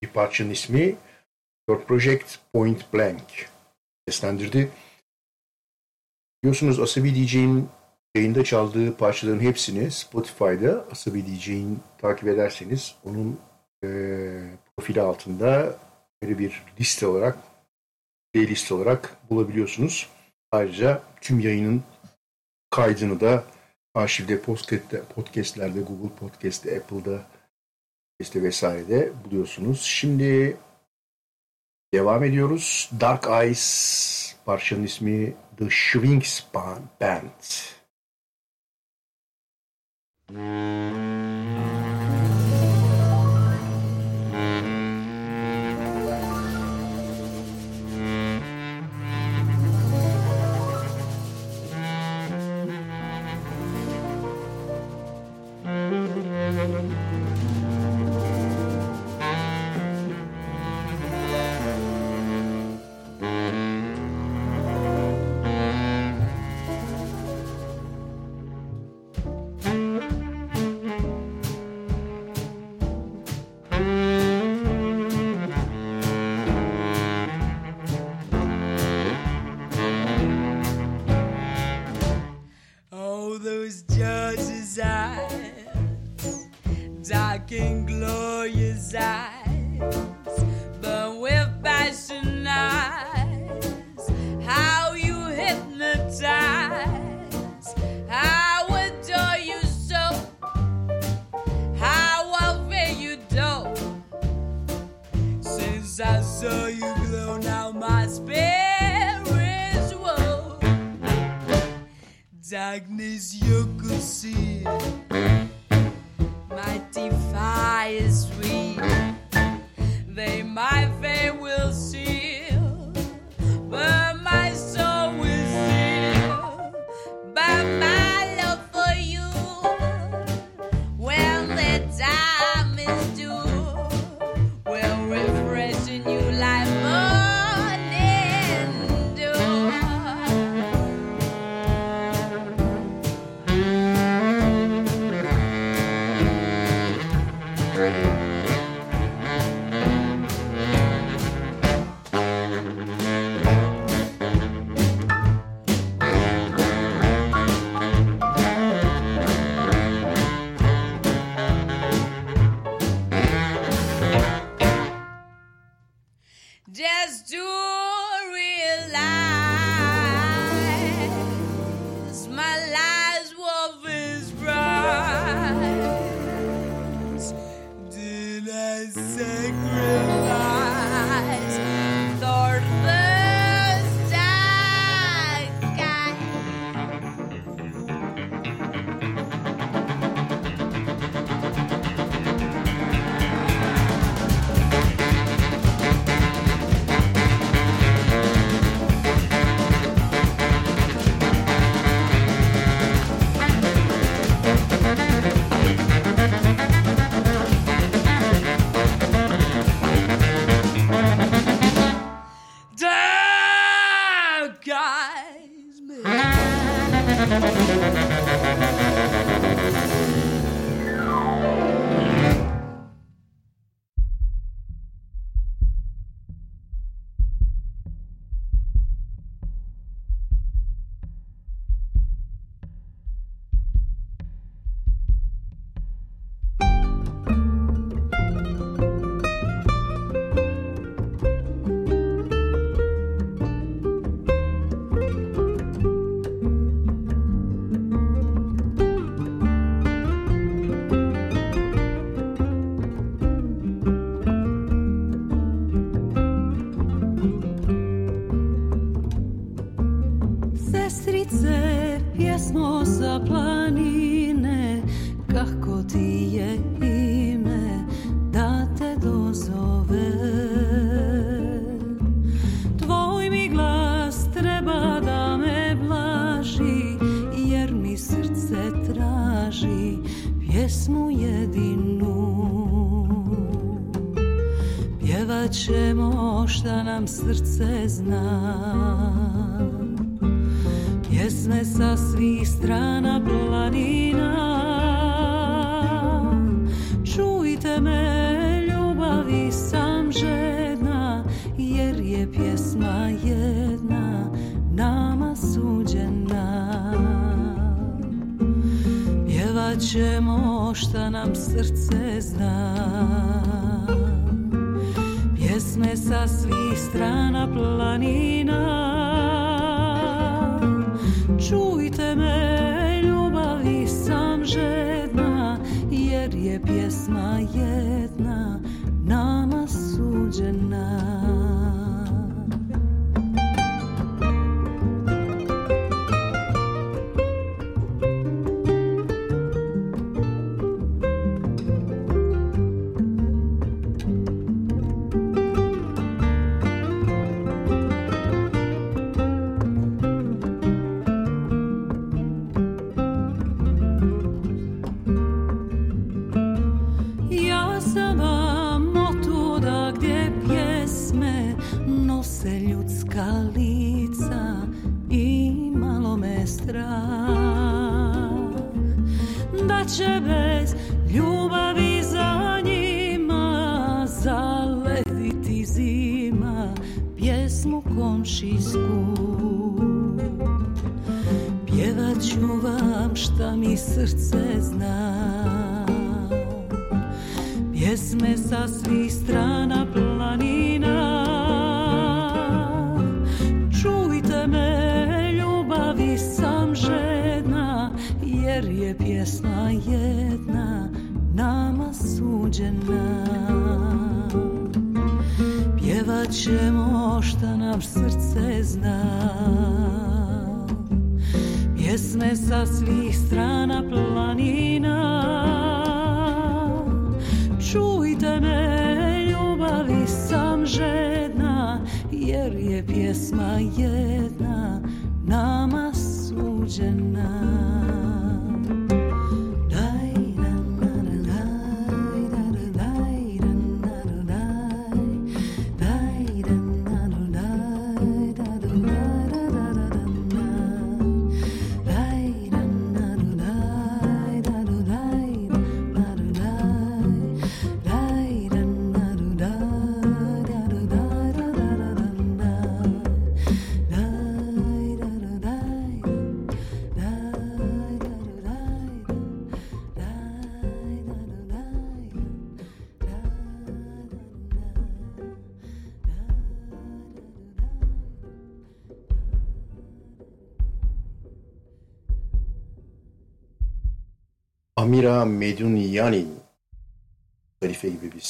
bir 0.02 0.08
parçanın 0.08 0.50
ismi 0.50 0.96
Your 1.68 1.84
Project 1.84 2.38
Point 2.52 2.94
Blank 2.94 3.50
seslendirdi. 4.08 4.70
Biliyorsunuz 6.42 6.80
Asabi 6.80 7.14
DJ'in 7.14 7.68
yayında 8.16 8.44
çaldığı 8.44 8.96
parçaların 8.96 9.40
hepsini 9.40 9.90
Spotify'da 9.90 10.84
Asabi 10.90 11.26
DJ'in 11.26 11.80
takip 11.98 12.28
ederseniz 12.28 12.94
onun 13.04 13.40
e, 13.84 13.88
profili 14.76 15.00
altında 15.00 15.76
böyle 16.22 16.38
bir 16.38 16.62
liste 16.80 17.06
olarak 17.06 17.38
playlist 18.32 18.72
olarak 18.72 19.16
bulabiliyorsunuz. 19.30 20.08
Ayrıca 20.50 21.02
tüm 21.20 21.40
yayının 21.40 21.82
kaydını 22.70 23.20
da 23.20 23.44
arşivde 23.94 24.40
podcast'lerde, 25.14 25.80
Google 25.80 26.16
Podcast'te, 26.16 26.76
Apple'da 26.76 27.22
işte 28.22 28.42
vesairede 28.42 29.12
buluyorsunuz. 29.24 29.82
Şimdi 29.82 30.56
devam 31.94 32.24
ediyoruz. 32.24 32.90
Dark 33.00 33.26
Eyes 33.26 34.36
parçanın 34.44 34.84
ismi 34.84 35.34
The 35.58 35.70
Shrinks 35.70 36.42
Band. 36.54 36.82
Band. 37.00 37.32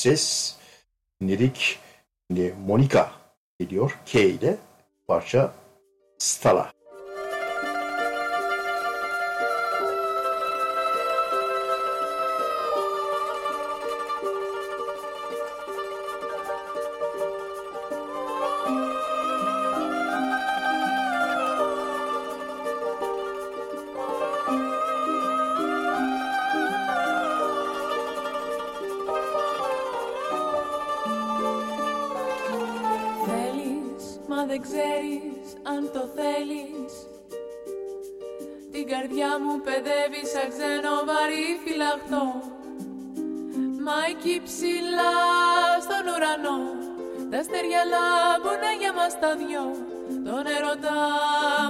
ses 0.03 0.57
dinledik. 1.21 1.79
Şimdi 2.31 2.55
Monica 2.67 3.11
geliyor 3.59 3.99
K 4.07 4.25
ile 4.25 4.57
parça 5.07 5.55
Stala. 6.19 6.73
τα 49.23 49.33
δυο. 49.41 49.65
Τον 50.27 50.45
ερωτά 50.57 51.01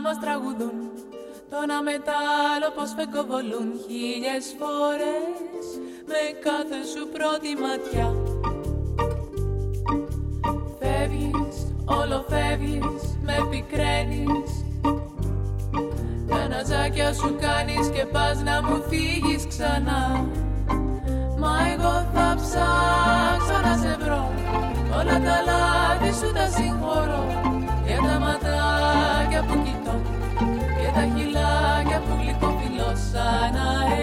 μας 0.05 0.17
τραγουδούν 0.23 0.77
τον 1.53 1.67
αμετάλλο 1.79 2.69
πως 2.77 2.91
φεκοβολούν. 2.97 3.69
Χίλιες 3.85 4.45
φορές 4.61 5.65
με 6.11 6.23
κάθε 6.47 6.81
σου 6.93 7.03
πρώτη 7.15 7.51
ματιά. 7.63 8.09
Φεύγεις, 10.81 11.57
όλο 11.99 12.19
φεύγεις, 12.31 13.03
με 13.27 13.37
πικραίνεις. 13.51 14.51
Τα 16.29 16.49
ναζάκια 16.49 17.13
σου 17.13 17.37
κάνεις 17.45 17.89
και 17.95 18.05
πας 18.13 18.43
να 18.43 18.57
μου 18.63 18.83
φύγεις 18.89 19.47
ξανά. 19.53 20.05
Μα 21.39 21.55
εγώ 21.73 21.95
θα 22.15 22.27
ψάξω 22.41 23.57
να 23.67 23.77
σε 23.83 23.97
βρω. 24.01 24.23
Όλα 24.99 25.17
τα 25.27 25.37
λάθη 25.49 26.11
σου 26.19 26.33
τα 26.33 26.47
συγχωρώ 26.57 27.25
και 27.87 27.95
τα 28.07 28.19
ματάκια 28.25 29.43
που 29.49 29.63
κοιτώ 29.65 29.95
και 30.81 30.89
τα 30.95 31.05
χυλάκια 31.15 31.99
που 32.05 32.13
γλυκοφυλώσαν 32.21 33.55
αέρα. 33.57 34.02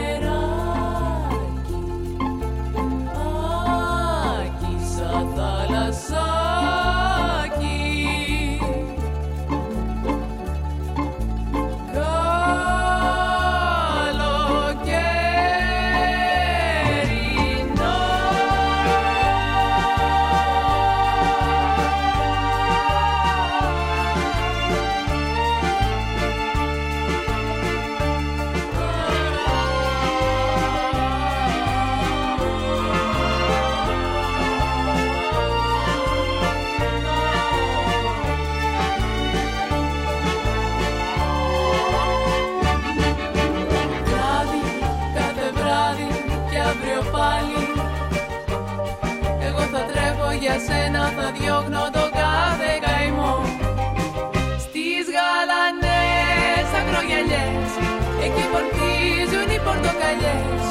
Πορτίζουν 59.00 59.50
οι 59.56 59.60
πορτοκαλιές. 59.68 60.64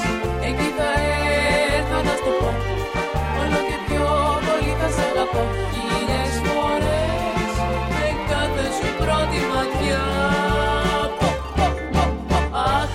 Εκεί 0.49 0.69
θα 0.79 0.91
έρθω 1.77 1.99
να 2.09 2.15
στο 2.21 2.33
πω. 2.41 2.51
Όλο 3.41 3.59
και 3.69 3.79
πιο 3.87 4.07
πολύ 4.47 4.73
θα 4.81 4.89
σ' 4.95 5.03
αγαπώ. 5.09 5.43
Χίλιες 5.75 6.35
φορές 6.47 7.53
με 7.97 8.09
κάθε 8.31 8.67
σου 8.77 8.89
πρώτη 9.01 9.41
ματιά. 9.51 10.05
Πω, 11.19 11.31
πω, 11.57 11.67
πω, 11.95 12.05
πω, 12.29 12.39
Αχ, 12.77 12.93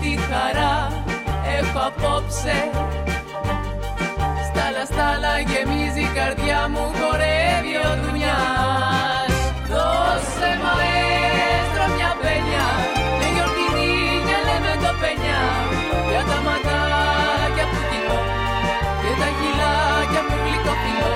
τι 0.00 0.10
χαρά 0.28 0.76
έχω 1.58 1.78
απόψε. 1.90 2.58
Στάλα, 4.46 4.84
στάλα 4.92 5.34
γεμίζει 5.50 6.02
η 6.08 6.10
καρδιά 6.18 6.60
μου 6.72 6.84
χορεύει 6.98 7.74
ο 7.88 7.90
Δουνιάς 8.00 9.34
Δώσε 9.70 10.50
μαέστρο 10.64 11.84
μια 11.96 12.12
πενιά 15.00 15.42
Για 16.10 16.22
τα 16.30 16.38
ματάκια 16.46 17.64
που 17.70 17.80
κοιτώ 17.90 18.20
και 19.02 19.12
τα 19.20 19.28
χυλάκια 19.38 20.22
που 20.26 20.34
γλυκοφιλώ 20.44 21.12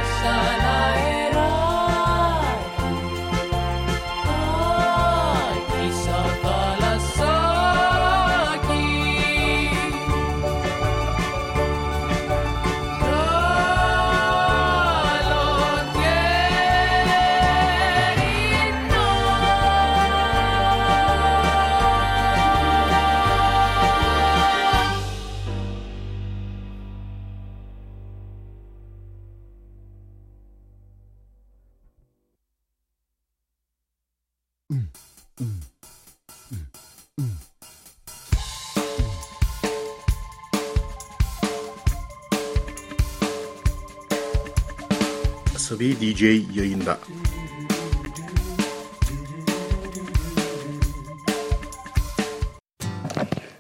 Asabi 45.83 46.01
DJ 46.01 46.23
yayında. 46.57 46.99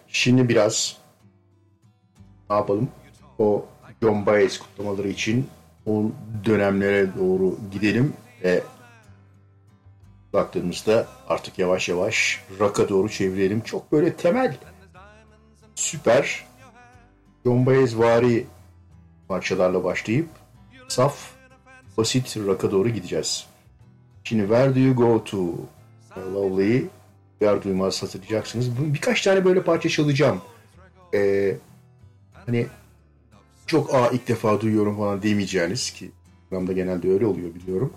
Şimdi 0.08 0.48
biraz 0.48 0.96
ne 2.50 2.56
yapalım? 2.56 2.88
O 3.38 3.66
John 4.02 4.26
Baez 4.26 4.58
kutlamaları 4.58 5.08
için 5.08 5.48
o 5.86 6.04
dönemlere 6.44 7.16
doğru 7.18 7.58
gidelim 7.72 8.12
ve 8.44 8.62
baktığımızda 10.32 11.06
artık 11.28 11.58
yavaş 11.58 11.88
yavaş 11.88 12.44
rock'a 12.60 12.88
doğru 12.88 13.08
çevirelim. 13.08 13.60
Çok 13.60 13.92
böyle 13.92 14.16
temel, 14.16 14.56
süper, 15.74 16.46
John 17.44 17.66
Baez 17.66 17.98
vari 17.98 18.46
parçalarla 19.28 19.84
başlayıp 19.84 20.28
saf, 20.88 21.32
basit 21.97 22.36
rock'a 22.36 22.70
doğru 22.70 22.88
gideceğiz. 22.88 23.47
Şimdi 24.24 24.43
Where 24.43 24.74
Do 24.74 24.78
You 24.78 24.95
Go 24.95 25.24
To 25.24 25.55
Lovely 26.34 26.84
duyar 27.40 27.62
duymaz 27.62 28.03
hatırlayacaksınız. 28.03 28.70
Birkaç 28.78 29.22
tane 29.22 29.45
böyle 29.45 29.62
parça 29.62 29.88
çalacağım. 29.88 30.40
Ee, 31.14 31.57
hani 32.47 32.66
çok 33.66 33.95
aa 33.95 34.09
ilk 34.09 34.28
defa 34.28 34.61
duyuyorum 34.61 34.97
falan 34.97 35.22
demeyeceğiniz 35.22 35.90
ki 35.90 36.11
programda 36.51 36.72
genelde 36.72 37.11
öyle 37.11 37.26
oluyor 37.26 37.55
biliyorum. 37.55 37.93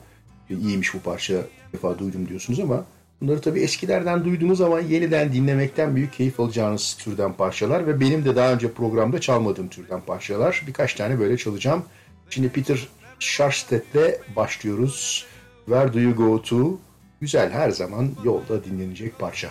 E, 0.50 0.56
İyiymiş 0.56 0.94
bu 0.94 1.00
parça 1.00 1.34
ilk 1.34 1.74
defa 1.74 2.00
duydum 2.00 2.30
diyorsunuz 2.30 2.60
ama 2.60 2.86
bunları 3.22 3.42
tabii 3.42 3.60
eskilerden 3.60 4.26
duyduğunuz 4.26 4.58
zaman 4.58 4.82
yeniden 4.82 5.34
dinlemekten 5.34 5.96
büyük 5.96 6.14
keyif 6.14 6.40
alacağınız 6.40 6.98
türden 7.00 7.34
parçalar 7.34 7.88
ve 7.88 8.00
benim 8.00 8.26
de 8.26 8.36
daha 8.36 8.54
önce 8.54 8.72
programda 8.72 9.22
çalmadığım 9.22 9.68
türden 9.68 10.02
parçalar. 10.02 10.64
Birkaç 10.68 10.94
tane 10.94 11.20
böyle 11.20 11.38
çalacağım. 11.38 11.84
Şimdi 12.30 12.50
Peter 12.50 12.88
Sharsted'le 13.20 14.36
başlıyoruz. 14.36 15.26
Where 15.66 15.94
Do 15.94 16.00
You 16.00 16.16
Go 16.16 16.42
To? 16.42 16.80
Güzel 17.22 17.52
her 17.52 17.70
zaman 17.70 18.12
yolda 18.24 18.64
dinlenecek 18.64 19.20
parça. 19.20 19.50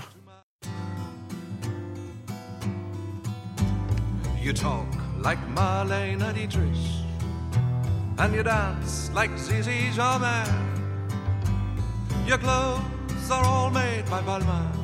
You 4.44 4.54
talk 4.54 4.86
like 5.24 5.40
Marlene 5.56 6.34
Dietrich, 6.34 7.06
and 8.18 8.34
you 8.34 8.44
dance 8.44 9.10
like 9.14 9.38
Zizi 9.38 9.92
Jamais. 9.96 10.48
Your 12.28 12.38
clothes 12.38 13.30
are 13.30 13.44
all 13.44 13.70
made 13.70 14.04
by 14.10 14.20
Balmain, 14.26 14.76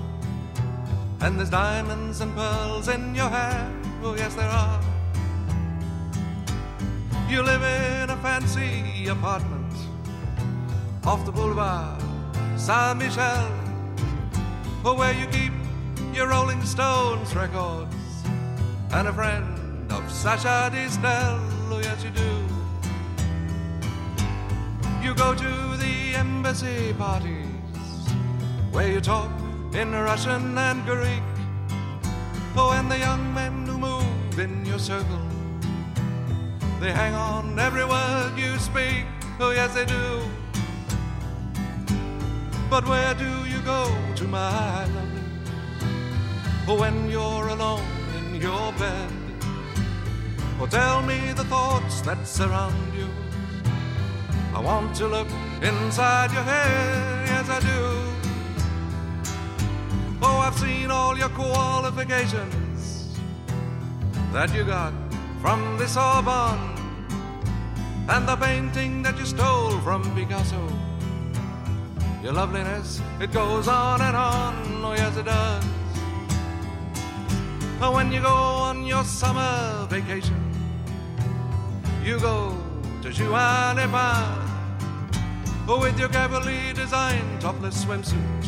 and 1.21 1.39
there's 1.39 1.51
diamonds 1.51 2.21
and 2.21 2.35
pearls 2.35 2.89
in 2.89 3.15
your 3.15 3.29
hair. 3.29 3.69
Oh, 4.03 4.17
yes, 4.17 4.35
there 4.35 4.49
are. 4.49 4.90
You 7.31 7.43
live 7.45 7.63
in 7.63 8.11
a 8.11 8.17
fancy 8.17 9.07
apartment 9.07 9.73
off 11.07 11.25
the 11.25 11.31
boulevard 11.31 12.03
Saint 12.57 12.99
Michel, 12.99 13.47
where 14.83 15.13
you 15.13 15.29
keep 15.29 15.53
your 16.13 16.27
Rolling 16.27 16.61
Stones 16.65 17.33
records 17.37 17.95
and 18.91 19.07
a 19.07 19.13
friend 19.13 19.93
of 19.93 20.11
Sasha 20.11 20.73
Distel. 20.75 21.39
Oh, 21.71 21.79
yes, 21.81 22.03
you 22.03 22.11
do. 22.11 22.31
You 25.01 25.15
go 25.15 25.33
to 25.33 25.77
the 25.77 26.17
embassy 26.17 26.93
parties 26.95 27.47
where 28.73 28.91
you 28.91 29.01
talk 29.01 29.31
in 29.73 29.93
Russian 29.93 30.59
and 30.59 30.85
Greek. 30.85 31.23
Oh, 32.57 32.73
and 32.73 32.91
the 32.91 32.99
young 32.99 33.33
men 33.33 33.67
who 33.67 33.79
move 33.79 34.37
in 34.37 34.65
your 34.67 34.81
circle, 34.81 35.30
they 36.81 36.93
hang 36.93 37.15
on 37.15 37.59
every 37.59 37.85
word 37.85 38.33
you 38.39 38.59
speak. 38.59 39.05
Oh, 39.39 39.51
yes, 39.51 39.75
they 39.75 39.85
do. 39.85 40.23
But 42.71 42.89
where 42.89 43.15
do 43.15 43.45
you 43.45 43.61
go 43.61 43.95
to, 44.17 44.25
my 44.25 44.87
lovely? 44.87 45.23
Oh, 46.67 46.79
when 46.81 47.11
you're 47.11 47.49
alone 47.49 47.85
in 48.17 48.41
your 48.41 48.73
bed. 48.73 49.13
Oh, 50.59 50.67
tell 50.67 51.03
me 51.03 51.33
the 51.35 51.45
thoughts 51.45 52.01
that 52.01 52.27
surround 52.27 52.95
you. 52.95 53.09
I 54.55 54.61
want 54.61 54.97
to 54.97 55.07
look 55.07 55.29
inside 55.63 56.33
your 56.33 56.43
head, 56.43 57.29
yes, 57.29 57.49
I 57.51 57.61
do. 57.61 58.01
Oh, 60.23 60.39
I've 60.39 60.57
seen 60.57 60.91
all 60.91 61.17
your 61.17 61.31
qualifications 61.31 63.19
that 64.33 64.55
you 64.55 64.65
got 64.65 65.10
from 65.41 65.79
the 65.79 65.87
Sorbonne 65.87 66.77
and 68.09 68.29
the 68.29 68.37
painting 68.37 69.03
that 69.03 69.19
you 69.19 69.25
stole 69.25 69.79
from 69.81 70.03
Picasso. 70.15 70.61
Your 72.23 72.33
loveliness, 72.33 73.01
it 73.21 73.33
goes 73.33 73.69
on 73.69 74.01
and 74.03 74.17
on, 74.17 74.55
oh, 74.85 74.93
yes, 74.93 75.17
it 75.17 75.25
does. 75.25 75.65
But 77.79 77.95
when 77.95 78.13
you 78.13 78.21
go 78.21 78.35
on 78.35 78.85
your 78.85 79.05
summer 79.05 79.87
vacation. 79.89 80.37
You 82.05 82.19
go 82.19 82.57
to 83.03 83.09
Juanepan 83.09 84.49
with 85.67 85.99
your 85.99 86.09
carefully 86.09 86.73
designed 86.75 87.41
topless 87.41 87.85
swimsuit. 87.85 88.47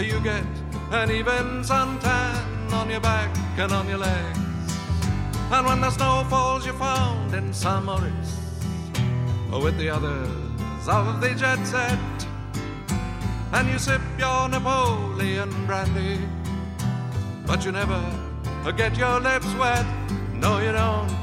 You 0.00 0.20
get 0.20 0.44
an 0.92 1.10
even 1.10 1.62
suntan 1.62 2.72
on 2.72 2.90
your 2.90 3.00
back 3.00 3.36
and 3.58 3.72
on 3.72 3.88
your 3.88 3.98
legs. 3.98 4.53
And 5.54 5.66
when 5.68 5.80
the 5.80 5.90
snow 5.92 6.26
falls, 6.28 6.66
you're 6.66 6.74
found 6.74 7.32
in 7.32 7.52
San 7.54 7.84
Maurice 7.84 8.40
with 9.52 9.78
the 9.78 9.88
others 9.88 10.88
of 10.88 11.20
the 11.20 11.32
jet 11.36 11.64
set. 11.64 12.26
And 13.52 13.68
you 13.68 13.78
sip 13.78 14.00
your 14.18 14.48
Napoleon 14.48 15.50
brandy, 15.64 16.18
but 17.46 17.64
you 17.64 17.70
never 17.70 18.02
get 18.76 18.98
your 18.98 19.20
lips 19.20 19.54
wet. 19.54 19.86
No, 20.32 20.58
you 20.58 20.72
don't. 20.72 21.16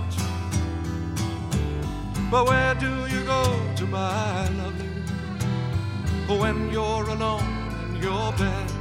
But 2.31 2.47
where 2.47 2.73
do 2.75 3.07
you 3.13 3.25
go 3.25 3.43
to, 3.75 3.85
my 3.85 4.47
lovely, 4.47 6.39
when 6.39 6.71
you're 6.71 7.09
alone 7.09 7.43
in 7.83 8.01
your 8.01 8.31
bed? 8.39 8.71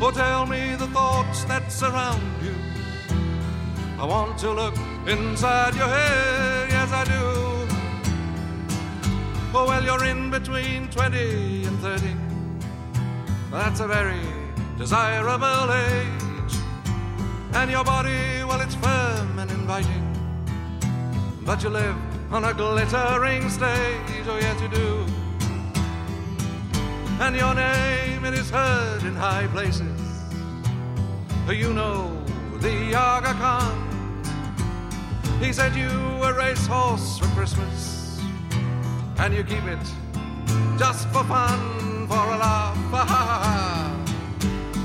Oh, 0.00 0.12
tell 0.14 0.46
me 0.46 0.76
the 0.76 0.86
thoughts 0.86 1.42
that 1.46 1.72
surround 1.72 2.22
you. 2.44 2.53
I 4.04 4.06
want 4.06 4.36
to 4.40 4.50
look 4.50 4.74
inside 5.06 5.74
your 5.74 5.88
head, 5.88 6.68
yes, 6.68 6.92
I 6.92 7.04
do. 7.04 7.22
Oh, 9.54 9.64
well, 9.66 9.82
you're 9.82 10.04
in 10.04 10.30
between 10.30 10.90
20 10.90 11.64
and 11.64 11.78
30. 11.78 12.14
That's 13.50 13.80
a 13.80 13.88
very 13.88 14.20
desirable 14.76 15.72
age. 15.72 16.54
And 17.54 17.70
your 17.70 17.82
body, 17.82 18.44
well, 18.46 18.60
it's 18.60 18.74
firm 18.74 19.38
and 19.38 19.50
inviting. 19.50 20.04
But 21.46 21.62
you 21.62 21.70
live 21.70 21.96
on 22.30 22.44
a 22.44 22.52
glittering 22.52 23.48
stage, 23.48 24.26
oh, 24.28 24.36
yes, 24.38 24.60
you 24.60 24.68
do. 24.68 25.06
And 27.24 27.34
your 27.34 27.54
name, 27.54 28.26
it 28.26 28.34
is 28.34 28.50
heard 28.50 29.02
in 29.02 29.14
high 29.14 29.46
places. 29.46 29.98
You 31.48 31.72
know 31.72 32.22
the 32.60 32.94
Aga 32.94 33.32
Khan. 33.40 33.93
He 35.40 35.52
said 35.52 35.74
you 35.74 35.90
a 36.22 36.32
racehorse 36.32 37.18
for 37.18 37.26
Christmas, 37.36 38.20
and 39.18 39.34
you 39.34 39.44
keep 39.44 39.64
it 39.64 39.78
just 40.78 41.08
for 41.08 41.24
fun, 41.24 42.06
for 42.08 42.14
a 42.14 42.38
laugh. 42.38 42.76
Ha. 42.92 43.90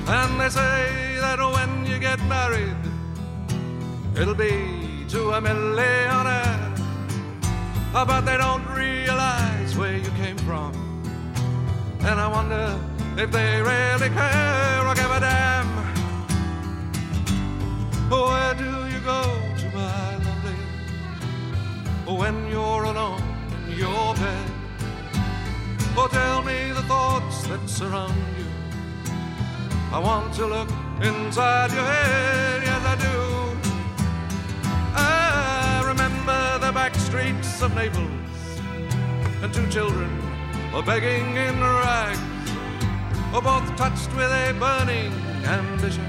And 0.08 0.40
they 0.40 0.50
say 0.50 1.18
that 1.20 1.40
when 1.40 1.86
you 1.86 2.00
get 2.00 2.20
married, 2.26 2.76
it'll 4.20 4.34
be 4.34 5.06
to 5.10 5.32
a 5.32 5.42
millionaire. 5.42 6.74
Uh, 7.94 8.06
But 8.06 8.22
they 8.22 8.38
don't 8.38 8.66
realize 8.68 9.76
where 9.78 9.98
you 9.98 10.12
came 10.12 10.38
from. 10.38 10.72
And 12.02 12.20
I 12.20 12.28
wonder 12.28 12.78
if 13.18 13.32
they 13.32 13.62
really 13.62 14.10
care 14.10 14.88
or 14.88 14.96
give 14.96 15.12
a 15.12 15.20
damn. 15.20 15.68
Where 18.10 18.54
do 18.56 18.88
you 18.94 19.00
go 19.02 19.39
when 22.18 22.50
you're 22.50 22.84
alone 22.84 23.22
in 23.68 23.78
your 23.78 24.16
bed? 24.16 24.52
Oh, 25.96 26.08
tell 26.12 26.42
me 26.44 26.72
the 26.72 26.82
thoughts 26.84 27.48
that 27.48 27.70
surround 27.70 28.16
you. 28.38 28.46
I 29.92 30.00
want 30.00 30.34
to 30.36 30.46
look 30.46 30.70
inside 31.02 31.72
your 31.72 31.84
head, 31.84 32.64
yes, 32.64 32.86
I 32.86 32.96
do. 33.08 33.18
I 34.96 35.84
remember 35.86 36.60
the 36.66 36.72
back 36.72 36.96
streets 36.96 37.62
of 37.62 37.76
Naples 37.76 38.10
and 39.42 39.54
two 39.54 39.68
children 39.70 40.10
were 40.74 40.84
begging 40.84 41.36
in 41.36 41.60
rags, 41.60 42.20
were 43.34 43.42
both 43.42 43.76
touched 43.76 44.10
with 44.16 44.32
a 44.32 44.56
burning 44.60 45.14
ambition 45.46 46.06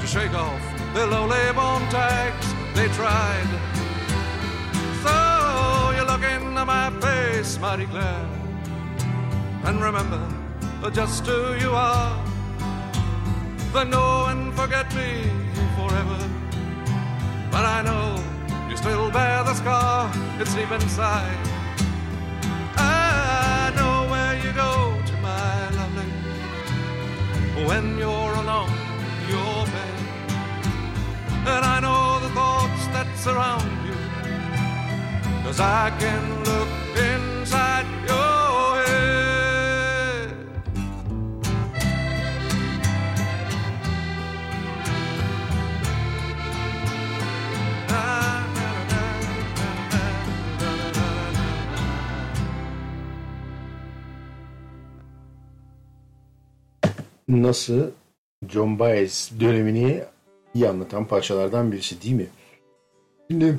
to 0.00 0.06
shake 0.06 0.34
off 0.34 0.62
their 0.94 1.06
lowly 1.06 1.52
born 1.54 1.82
tags. 1.90 2.46
They 2.74 2.88
tried. 2.88 3.67
My 6.68 6.90
face, 7.00 7.58
mighty 7.58 7.86
Claire, 7.86 8.28
and 9.64 9.80
remember 9.80 10.20
just 10.92 11.24
who 11.24 11.54
you 11.54 11.70
are. 11.70 12.12
Then 13.72 13.88
go 13.90 14.26
and 14.26 14.52
forget 14.54 14.86
me 14.94 15.10
forever. 15.76 16.20
But 17.50 17.64
I 17.76 17.80
know 17.88 18.22
you 18.68 18.76
still 18.76 19.10
bear 19.10 19.44
the 19.44 19.54
scar, 19.54 20.12
it's 20.38 20.54
deep 20.54 20.70
inside. 20.70 21.38
I 22.76 23.72
know 23.74 23.96
where 24.12 24.34
you 24.44 24.52
go 24.52 24.72
my 25.22 25.70
lovely, 25.80 26.10
when 27.68 27.96
you're 27.96 28.34
alone 28.42 28.74
in 29.20 29.30
your 29.34 29.58
bed. 29.74 29.96
And 31.52 31.64
I 31.74 31.80
know 31.80 32.20
the 32.24 32.30
thoughts 32.38 32.84
that 32.88 33.08
surround 33.16 33.77
cause 35.48 35.60
I 35.60 35.90
can 35.98 36.44
look 36.44 36.68
inside 37.10 37.86
your 38.08 38.84
head. 38.84 40.28
Nasıl 57.28 57.90
John 58.48 58.78
Baez 58.78 59.30
dönemini 59.40 60.04
iyi 60.54 60.68
anlatan 60.68 61.06
parçalardan 61.06 61.72
birisi 61.72 62.02
değil 62.02 62.14
mi? 62.14 62.26
Şimdi 63.30 63.58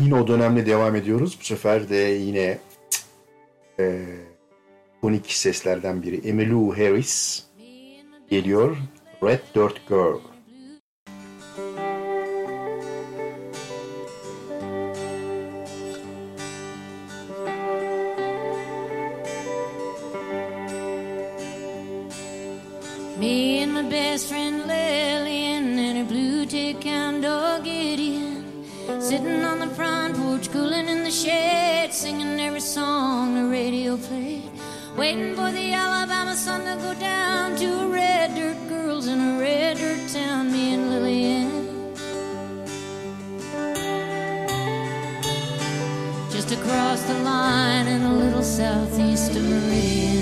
yine 0.00 0.14
o 0.14 0.26
dönemle 0.26 0.66
devam 0.66 0.96
ediyoruz. 0.96 1.38
Bu 1.40 1.44
sefer 1.44 1.88
de 1.88 1.96
yine 1.96 2.58
e, 3.80 4.04
konik 5.00 5.32
seslerden 5.32 6.02
biri 6.02 6.28
Emmylou 6.28 6.76
Harris 6.76 7.44
geliyor. 8.30 8.76
Red 9.22 9.40
Dirt 9.54 9.88
Girl. 9.88 10.35
Sitting 29.08 29.44
on 29.44 29.60
the 29.60 29.68
front 29.68 30.16
porch 30.16 30.50
cooling 30.50 30.88
in 30.88 31.04
the 31.04 31.12
shade 31.12 31.92
Singing 31.92 32.40
every 32.40 32.58
song 32.58 33.36
the 33.36 33.48
radio 33.48 33.96
played. 33.96 34.50
Waiting 34.96 35.36
for 35.36 35.52
the 35.52 35.72
Alabama 35.72 36.34
sun 36.34 36.64
to 36.64 36.74
go 36.82 36.92
down 36.98 37.54
To 37.54 37.82
a 37.82 37.86
red 37.86 38.34
dirt 38.34 38.58
girls 38.68 39.06
in 39.06 39.20
a 39.20 39.38
red 39.38 39.76
dirt 39.76 40.10
town 40.12 40.50
Me 40.50 40.74
and 40.74 40.90
Lillian 40.90 41.94
Just 46.32 46.50
across 46.50 47.02
the 47.02 47.14
line 47.20 47.86
in 47.86 48.02
a 48.02 48.12
little 48.12 48.42
southeast 48.42 49.36
of 49.36 49.44
Meridian 49.44 50.15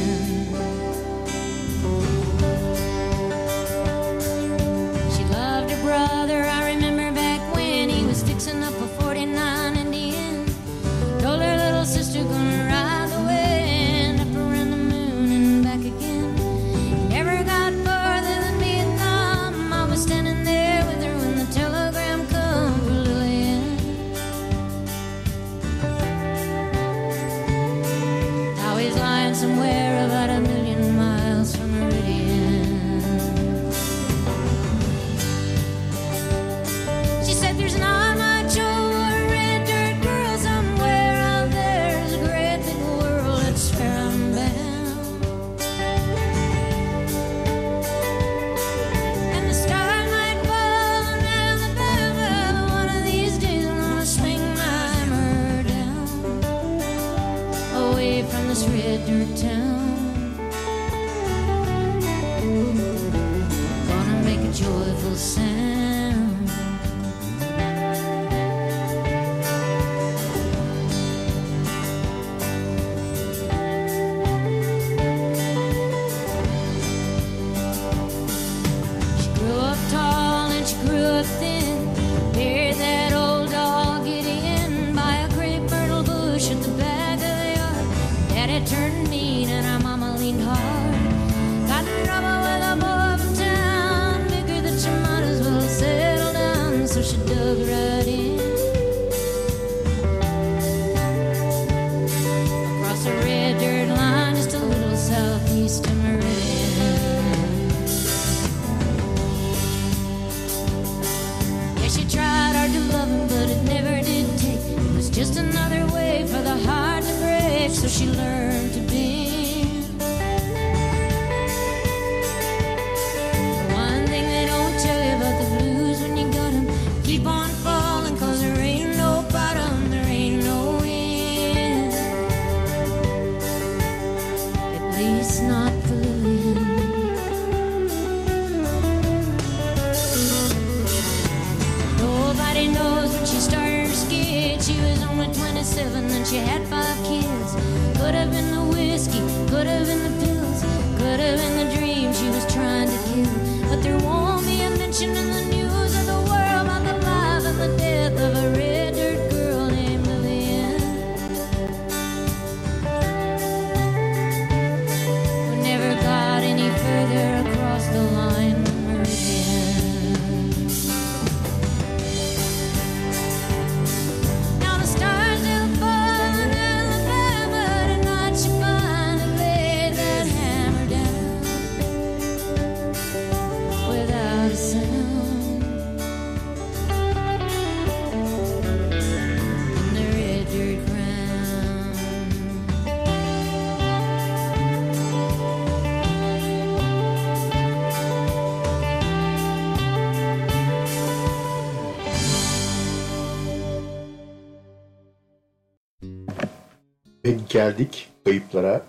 geldik 207.54 208.08
kayıplara. 208.24 208.86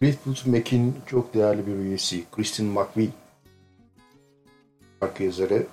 Fleetwood 0.00 0.46
Mac'in 0.46 0.94
çok 1.06 1.34
değerli 1.34 1.66
bir 1.66 1.72
üyesi 1.72 2.24
Kristin 2.32 2.66
McVie 2.66 3.08
şarkı 5.00 5.22
yazarı, 5.22 5.66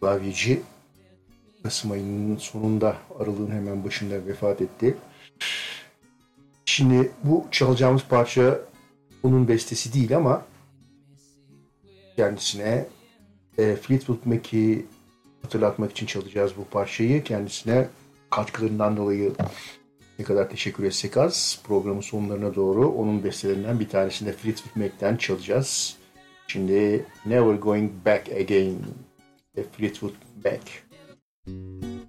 klavyeci 0.00 0.62
Kasım 1.62 1.90
ayının 1.90 2.36
sonunda 2.36 2.96
aralığın 3.18 3.50
hemen 3.50 3.84
başında 3.84 4.26
vefat 4.26 4.62
etti. 4.62 4.96
Şimdi 6.64 7.12
bu 7.24 7.46
çalacağımız 7.50 8.02
parça 8.08 8.60
onun 9.22 9.48
bestesi 9.48 9.92
değil 9.92 10.16
ama 10.16 10.46
kendisine 12.16 12.86
e, 13.58 13.76
Fleetwood 13.76 14.24
Mac'i 14.24 14.86
hatırlatmak 15.42 15.90
için 15.90 16.06
çalacağız 16.06 16.52
bu 16.56 16.64
parçayı. 16.64 17.24
Kendisine 17.24 17.88
katkılarından 18.30 18.96
dolayı 18.96 19.32
ne 20.18 20.24
kadar 20.24 20.50
teşekkür 20.50 20.84
etsek 20.84 21.16
az. 21.16 21.60
Programın 21.64 22.00
sonlarına 22.00 22.54
doğru 22.54 22.88
onun 22.88 23.24
bestelerinden 23.24 23.80
bir 23.80 23.88
tanesini 23.88 24.28
de 24.28 24.32
Fleetwood 24.32 24.76
Mac'ten 24.76 25.16
çalacağız. 25.16 25.96
Şimdi 26.46 27.06
Never 27.26 27.54
Going 27.54 27.90
Back 28.06 28.28
Again. 28.28 28.76
The 29.54 29.62
Fleetwood 29.62 30.14
Mac. 30.44 30.60
Thank 31.48 31.82
you. 31.82 32.07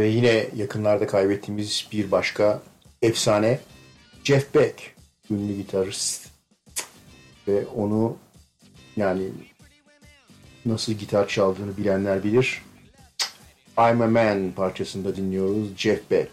Ve 0.00 0.06
yine 0.06 0.46
yakınlarda 0.56 1.06
kaybettiğimiz 1.06 1.88
bir 1.92 2.10
başka 2.10 2.62
efsane 3.02 3.60
Jeff 4.24 4.54
Beck, 4.54 4.94
ünlü 5.30 5.56
gitarist. 5.56 6.28
Ve 7.48 7.66
onu 7.66 8.16
yani 8.96 9.28
nasıl 10.66 10.92
gitar 10.92 11.28
çaldığını 11.28 11.76
bilenler 11.76 12.24
bilir. 12.24 12.62
I'm 13.78 14.00
a 14.00 14.06
Man 14.06 14.52
parçasında 14.56 15.16
dinliyoruz 15.16 15.76
Jeff 15.76 16.10
Beck. 16.10 16.30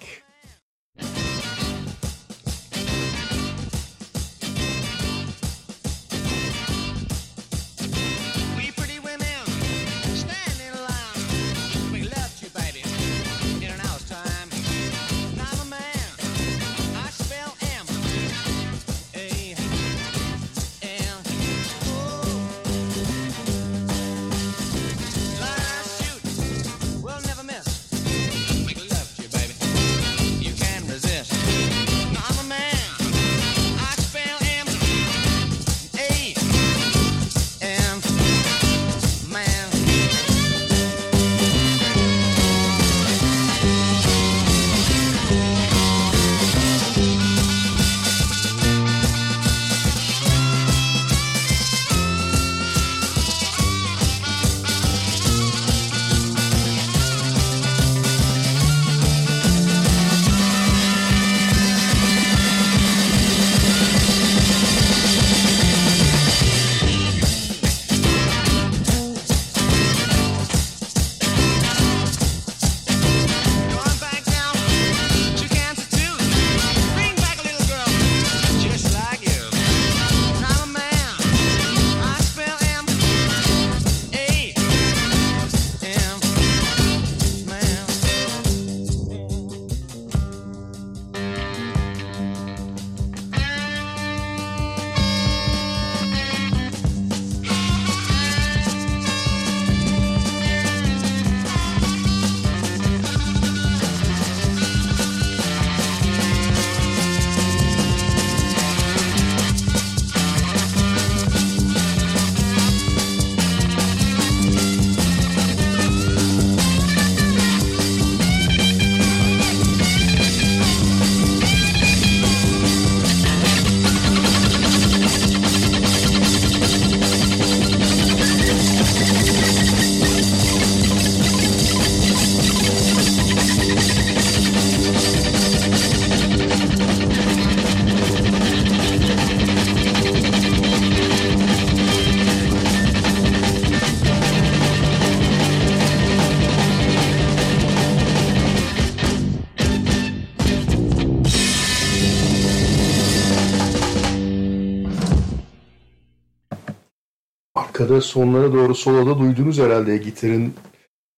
Arkada 157.88 158.02
sonlara 158.02 158.54
doğru 158.54 158.76
soloda 158.76 159.20
duydunuz 159.20 159.60
herhalde 159.60 159.98
gitarın 159.98 160.54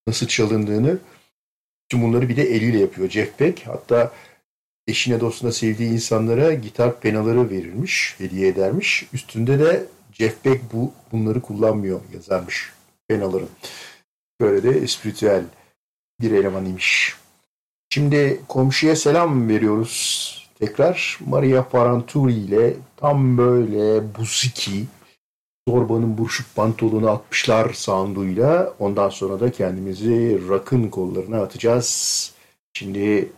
nasıl 0.07 0.27
çalındığını. 0.27 0.99
Tüm 1.89 2.01
bunları 2.01 2.29
bir 2.29 2.37
de 2.37 2.43
eliyle 2.43 2.79
yapıyor 2.79 3.09
Jeff 3.09 3.39
Beck. 3.39 3.67
Hatta 3.67 4.11
eşine 4.87 5.19
dostuna 5.19 5.51
sevdiği 5.51 5.89
insanlara 5.89 6.53
gitar 6.53 6.99
penaları 6.99 7.49
verilmiş, 7.49 8.15
hediye 8.17 8.47
edermiş. 8.47 9.07
Üstünde 9.13 9.59
de 9.59 9.85
Jeff 10.13 10.45
Beck 10.45 10.61
bu 10.73 10.91
bunları 11.11 11.41
kullanmıyor 11.41 12.01
yazarmış 12.13 12.73
penaların. 13.07 13.49
Böyle 14.41 14.63
de 14.63 14.79
espritüel 14.79 15.43
bir 16.21 16.31
eleman 16.31 16.65
imiş. 16.65 17.15
Şimdi 17.89 18.41
komşuya 18.47 18.95
selam 18.95 19.49
veriyoruz. 19.49 20.35
Tekrar 20.59 21.19
Maria 21.25 21.69
Paranturi 21.69 22.33
ile 22.33 22.73
tam 22.97 23.37
böyle 23.37 24.15
buziki 24.15 24.85
zorbanın 25.69 26.17
buruşuk 26.17 26.55
pantolonu 26.55 27.09
atmışlar 27.09 27.73
sounduyla. 27.73 28.73
Ondan 28.79 29.09
sonra 29.09 29.39
da 29.39 29.51
kendimizi 29.51 30.39
rock'ın 30.47 30.89
kollarına 30.89 31.41
atacağız. 31.41 32.31
Şimdi 32.73 33.31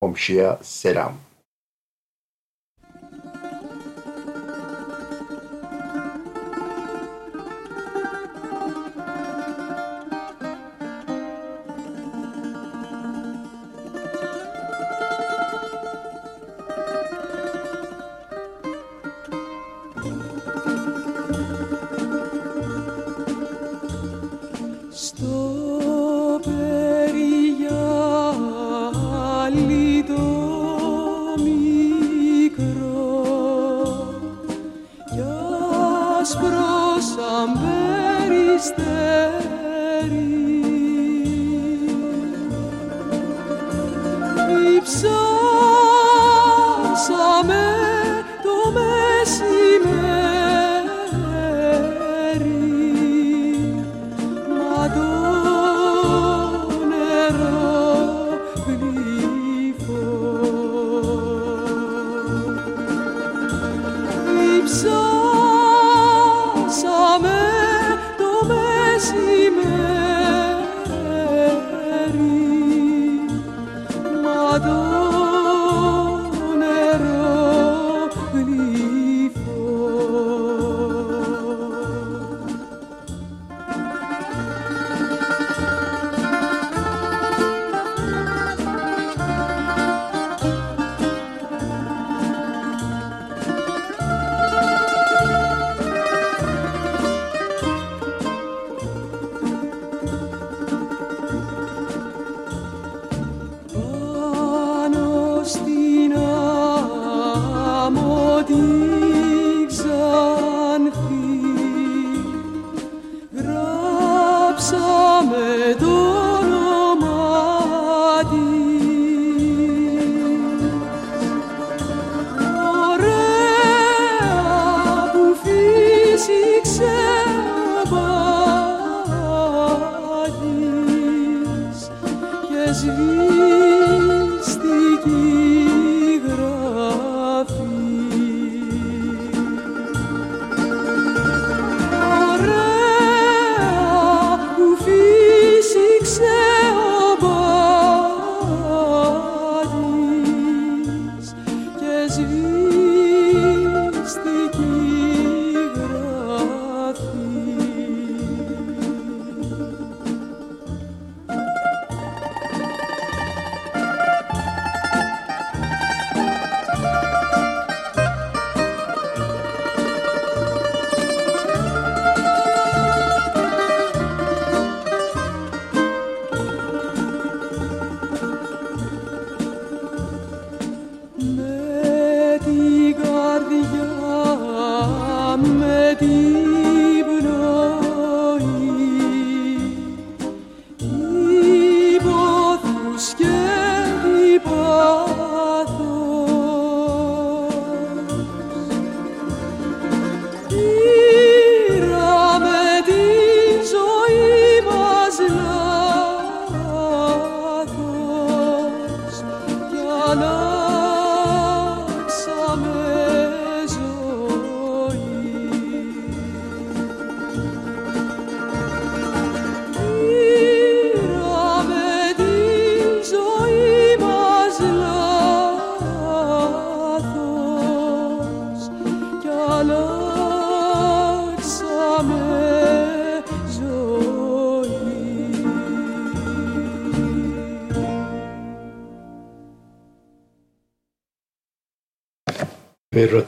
komşuya 0.00 0.58
selam. 0.62 1.29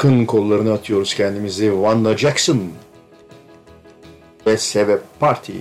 Rock'ın 0.02 0.26
kollarına 0.26 0.72
atıyoruz 0.72 1.14
kendimizi. 1.14 1.70
Wanda 1.74 2.16
Jackson 2.16 2.60
ve 4.46 4.56
Sebep 4.56 5.00
Party. 5.20 5.52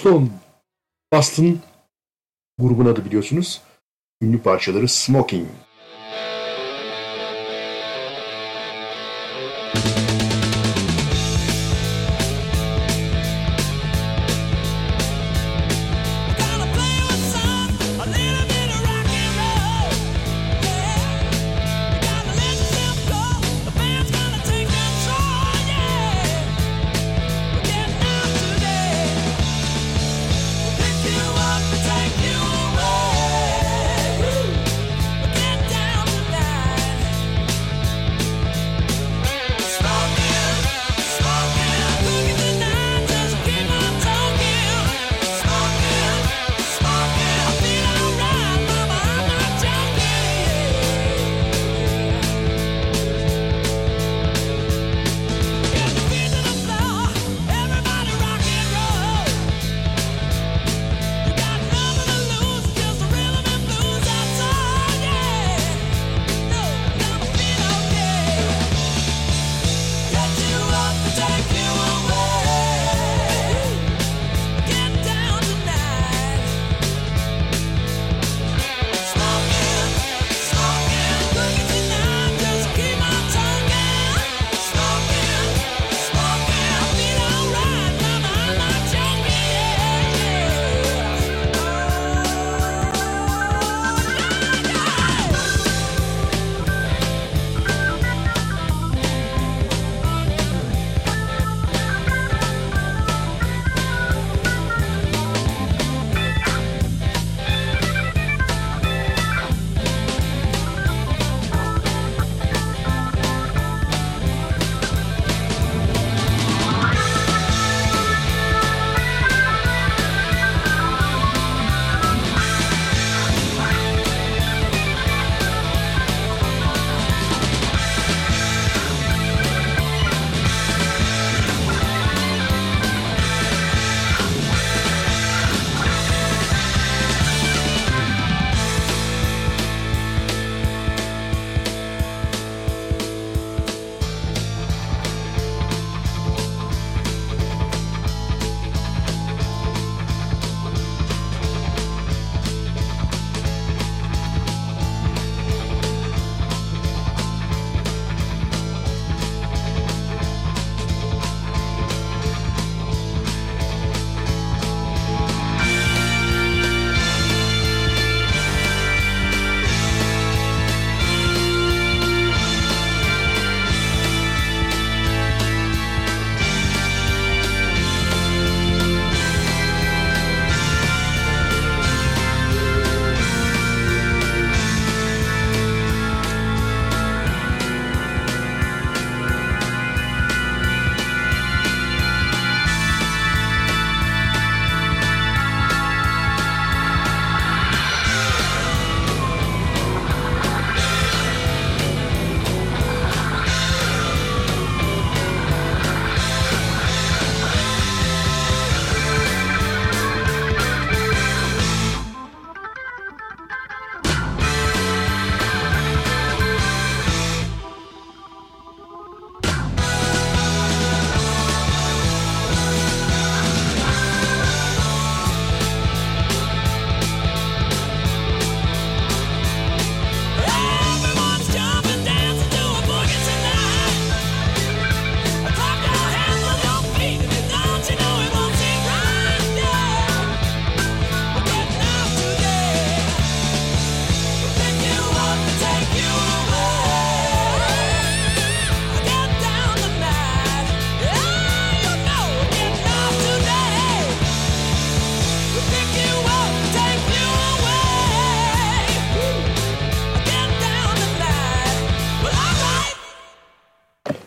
Boston. 0.00 0.30
Boston 1.12 1.58
grubun 2.58 2.86
adı 2.86 3.04
biliyorsunuz. 3.04 3.60
Ünlü 4.22 4.42
parçaları 4.42 4.88
Smoking. 4.88 5.48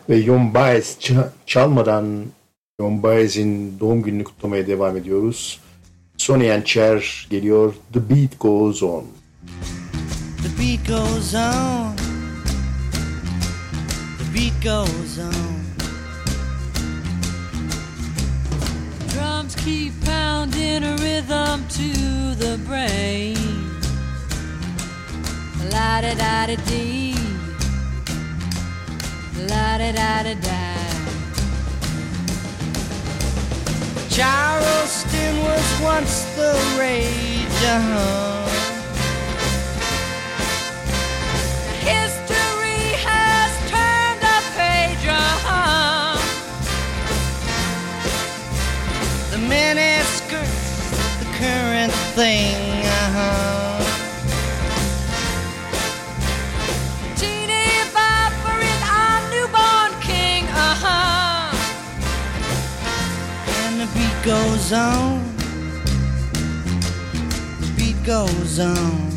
Ve 0.08 0.16
Yon 0.16 0.54
Baez 0.54 0.96
ça- 1.00 1.30
çalmadan 1.46 2.24
Yon 2.80 3.02
Baez'in 3.02 3.80
doğum 3.80 4.02
gününü 4.02 4.24
kutlamaya 4.24 4.66
devam 4.66 4.96
ediyoruz. 4.96 5.60
Sonny 6.16 6.52
and 6.52 6.64
Cher 6.64 7.26
geliyor. 7.30 7.74
The 7.92 8.10
Beat 8.10 8.40
Goes 8.40 8.82
On. 8.82 9.04
The 10.42 10.58
beat 10.58 10.86
goes 10.86 11.34
on. 11.34 11.96
The 14.18 14.34
beat 14.34 14.62
goes 14.62 15.18
on. 15.18 15.54
Drums 19.14 19.56
keep 19.56 19.92
pounding 20.04 20.84
a 20.84 20.96
rhythm 20.96 21.60
to 21.68 22.38
the 22.40 22.58
brain. 22.68 23.38
La 25.72 26.02
da 26.02 26.18
da 26.18 26.48
da 26.48 26.56
dee. 26.68 27.23
La 29.36 29.78
da 29.78 29.90
da 29.92 30.22
da 30.22 30.34
da. 30.34 30.60
Charleston 34.08 35.42
was 35.42 35.80
once 35.82 36.24
the 36.36 36.52
rage, 36.78 37.64
uh-huh. 37.64 38.46
History 41.82 42.94
has 43.08 43.50
turned 43.68 44.22
a 44.22 44.40
page, 44.54 45.04
uh-huh. 45.08 46.16
The 49.32 49.38
mini 49.38 50.02
skirts, 50.04 50.90
the 51.18 51.26
current 51.38 51.92
thing, 52.14 52.73
goes 64.24 64.72
on. 64.72 65.22
The 67.60 67.70
beat 67.76 68.02
goes 68.06 68.58
on. 68.58 69.10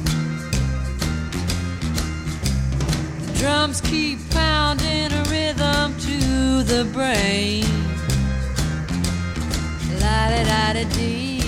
The 3.21 3.33
Drums 3.39 3.79
keep 3.79 4.19
pounding 4.31 5.13
a 5.13 5.23
rhythm 5.29 5.95
to 5.97 6.63
the 6.63 6.83
brain. 6.91 7.63
La 10.01 10.29
da 10.29 10.43
da 10.43 10.73
da 10.73 10.83
dee. 10.97 11.41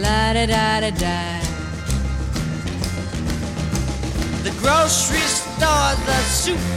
La 0.00 0.32
da 0.32 0.46
da 0.46 0.80
da 0.80 0.90
da. 0.90 1.40
The 4.42 4.52
grocery 4.62 5.26
store, 5.36 5.96
the 6.06 6.18
supermarket, 6.42 6.76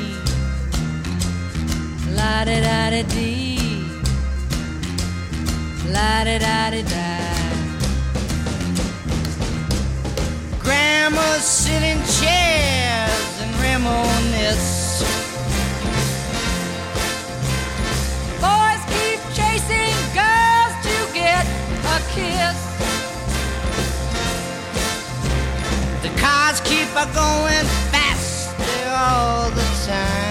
La 2.31 2.45
da 2.45 2.59
da 2.61 2.89
da 2.89 3.03
dee. 3.13 3.59
La 5.93 6.23
da 6.23 6.37
da 6.45 6.69
da 6.73 6.81
da. 6.93 7.09
Grandmas 10.63 11.43
sit 11.43 11.83
in 11.91 11.99
chairs 12.17 13.33
and 13.43 13.53
reminisce. 13.65 15.03
Boys 18.45 18.83
keep 18.93 19.19
chasing 19.37 19.99
girls 20.19 20.73
to 20.87 20.95
get 21.13 21.45
a 21.95 21.97
kiss. 22.15 22.59
The 26.03 26.11
cars 26.21 26.61
keep 26.61 26.89
a 27.03 27.05
going 27.13 27.67
faster 27.91 28.83
all 29.05 29.49
the 29.49 29.67
time. 29.85 30.30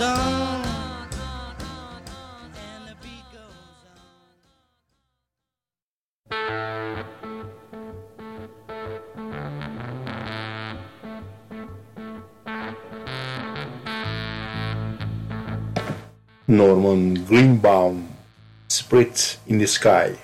Goes 0.00 0.08
on. 0.08 0.60
Norman 16.48 17.24
Greenbaum, 17.26 18.08
Sprit 18.68 19.38
in 19.46 19.58
the 19.58 19.66
Sky. 19.66 20.18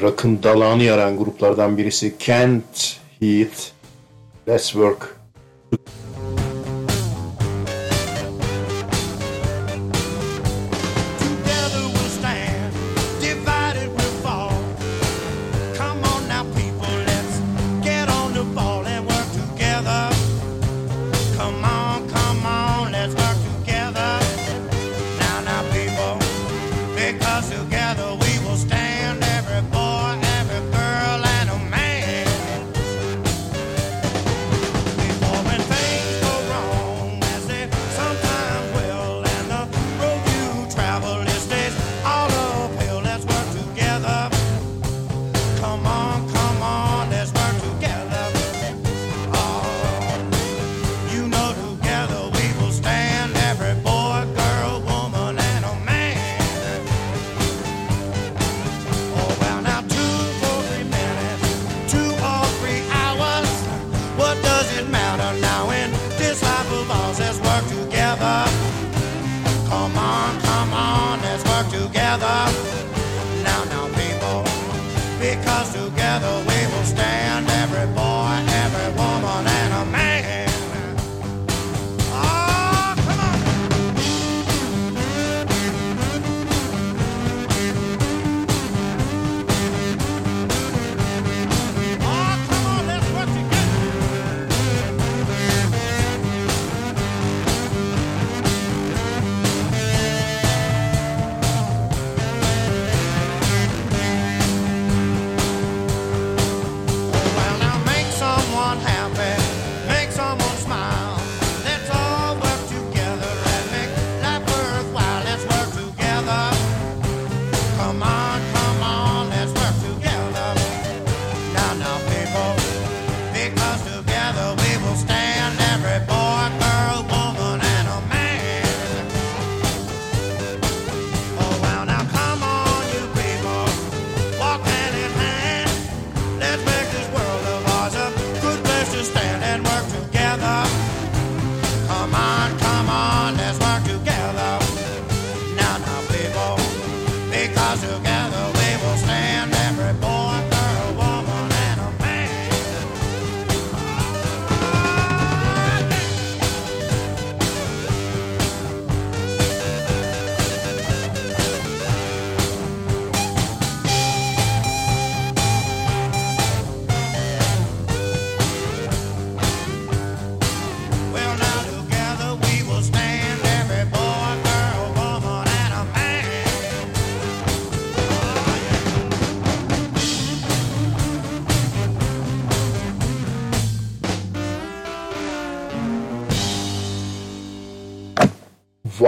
rock'ın 0.00 0.42
dalağını 0.42 0.82
yaran 0.82 1.18
gruplardan 1.18 1.78
birisi 1.78 2.18
Kent 2.18 2.96
Heat 3.20 3.72
Let's 4.48 4.66
Work 4.66 5.17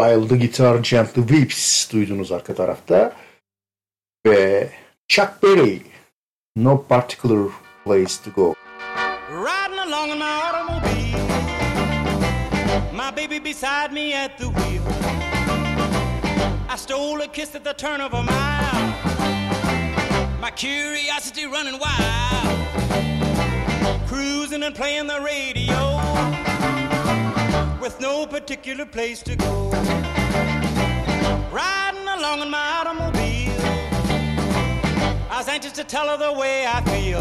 While 0.01 0.25
the 0.25 0.39
Guitar 0.39 0.79
Gently 0.79 1.23
Weeps 1.31 1.87
duydunuz 1.93 2.31
arka 2.33 2.55
tarafta. 2.55 3.13
Ve 4.27 4.71
Chuck 5.07 5.41
Berry 5.43 5.83
No 6.57 6.79
Particular 6.79 7.51
Place 7.85 8.17
to 8.25 8.31
Go. 8.31 8.55
Riding 9.31 9.79
along 9.79 10.09
in 10.13 10.19
my 10.19 10.35
automobile 10.47 11.27
My 12.95 13.11
baby 13.11 13.41
beside 13.41 13.93
me 13.93 14.15
at 14.15 14.39
the 14.39 14.49
wheel 14.49 14.83
I 16.71 16.77
stole 16.77 17.21
a 17.21 17.29
kiss 17.29 17.55
at 17.55 17.65
the 17.65 17.75
turn 17.75 18.01
of 18.01 18.15
a 18.15 18.23
mile 18.23 18.95
My 20.41 20.51
curiosity 20.57 21.45
running 21.45 21.79
wild 21.79 22.59
Cruising 24.09 24.63
and 24.63 24.75
playing 24.75 25.09
the 25.09 25.21
radio 25.21 25.79
with 27.81 27.99
no 27.99 28.27
particular 28.27 28.85
place 28.85 29.23
to 29.23 29.35
go. 29.37 29.60
Anxious 35.51 35.73
to 35.73 35.83
tell 35.83 36.07
her 36.07 36.17
the 36.17 36.33
way 36.33 36.65
I 36.65 36.81
feel. 36.93 37.21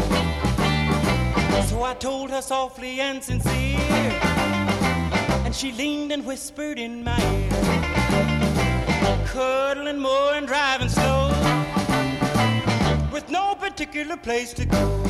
So 1.64 1.82
I 1.82 1.94
told 1.94 2.30
her 2.30 2.40
softly 2.40 3.00
and 3.00 3.22
sincere. 3.22 3.76
And 5.44 5.54
she 5.54 5.72
leaned 5.72 6.12
and 6.12 6.24
whispered 6.24 6.78
in 6.78 7.02
my 7.02 7.20
ear. 7.34 7.50
Cuddling 9.26 9.98
more 9.98 10.34
and 10.34 10.46
driving 10.46 10.88
slow. 10.88 11.28
With 13.12 13.28
no 13.30 13.56
particular 13.56 14.16
place 14.16 14.52
to 14.54 14.64
go. 14.64 15.09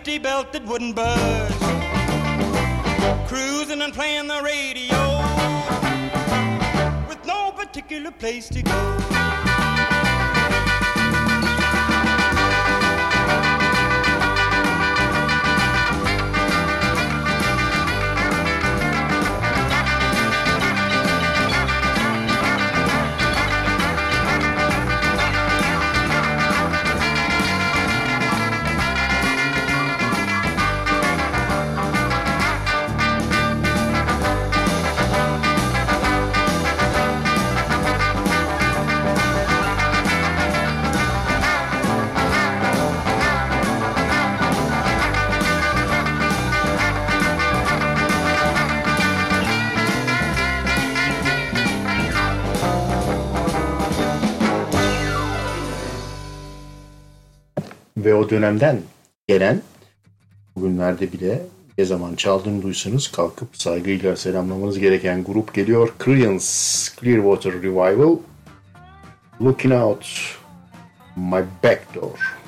50 0.00 0.18
belted 0.20 0.66
wooden 0.66 0.94
birds 0.94 1.54
cruising 3.28 3.82
and 3.82 3.92
playing 3.92 4.28
the 4.28 4.40
radio 4.42 5.18
with 7.06 7.22
no 7.26 7.52
particular 7.52 8.10
place 8.10 8.48
to 8.48 8.62
go. 8.62 9.19
Ve 58.10 58.14
o 58.14 58.30
dönemden 58.30 58.80
gelen 59.28 59.62
bugünlerde 60.56 61.12
bile 61.12 61.42
ne 61.78 61.84
zaman 61.84 62.14
çaldığını 62.14 62.62
duysanız 62.62 63.12
kalkıp 63.12 63.48
saygıyla 63.56 64.16
selamlamanız 64.16 64.78
gereken 64.78 65.24
grup 65.24 65.54
geliyor. 65.54 65.94
Creedence 66.04 66.44
Clearwater 67.00 67.52
Revival 67.52 68.16
Looking 69.40 69.74
Out 69.74 70.06
My 71.16 71.44
Back 71.64 71.94
Door. 71.94 72.39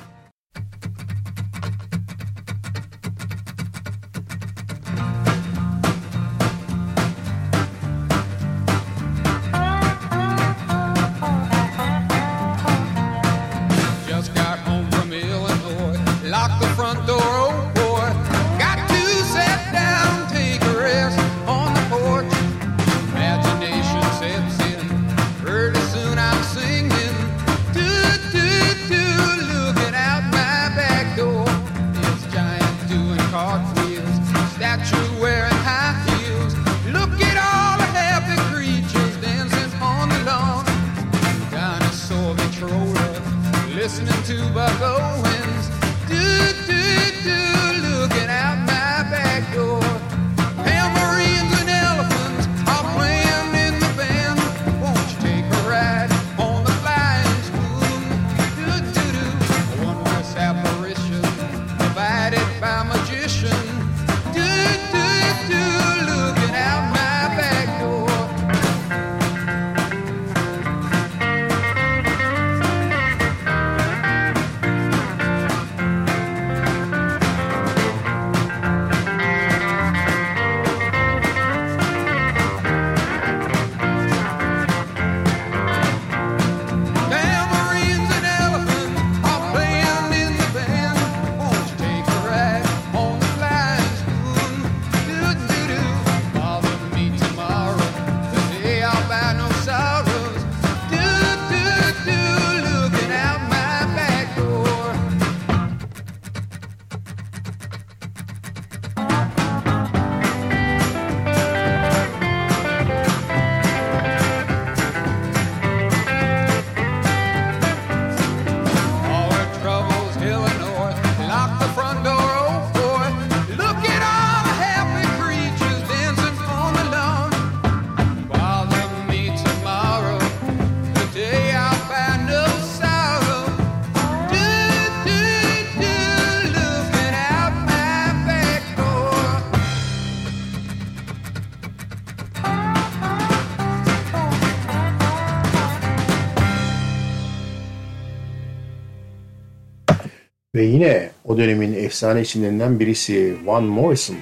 Ve 150.55 150.63
yine 150.63 151.09
o 151.25 151.37
dönemin 151.37 151.73
efsane 151.73 152.21
isimlerinden 152.21 152.79
birisi 152.79 153.35
Van 153.45 153.63
Morrison. 153.63 154.17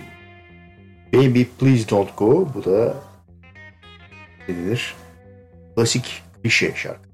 Baby 1.13 1.43
Please 1.59 1.89
Don't 1.89 2.17
Go 2.17 2.49
bu 2.53 2.65
da 2.65 2.95
ne 4.47 4.55
denir? 4.55 4.95
Klasik 5.75 6.23
klişe 6.43 6.75
şarkı. 6.75 7.10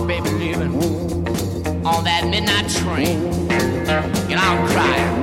my 0.00 0.06
baby 0.06 0.30
leaving 0.30 0.74
on 1.84 2.04
that 2.04 2.26
midnight 2.28 2.68
train, 2.68 3.50
and 3.50 4.40
I'm 4.40 4.68
crying. 4.68 5.19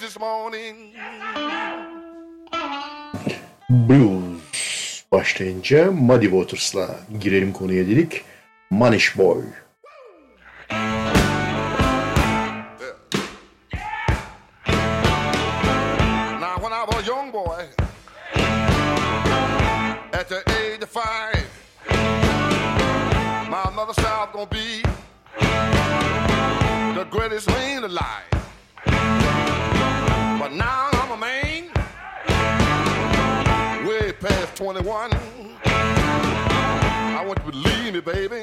this 0.00 0.20
morning. 0.20 0.76
Blues 3.70 5.04
başlayınca 5.12 5.90
Muddy 5.90 6.24
Waters'la 6.24 7.00
girelim 7.20 7.52
konuya 7.52 7.86
dedik. 7.86 8.24
Manish 8.70 9.18
Boy. 9.18 9.42
gonna 24.40 24.48
be 24.48 24.99
21. 34.72 35.10
I 35.66 37.24
want 37.26 37.40
you 37.44 37.44
to 37.44 37.50
believe 37.50 37.94
me, 37.94 38.00
baby. 38.00 38.42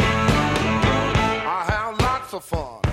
I 0.00 1.64
have 1.68 1.96
lots 2.00 2.34
of 2.34 2.42
fun. 2.42 2.89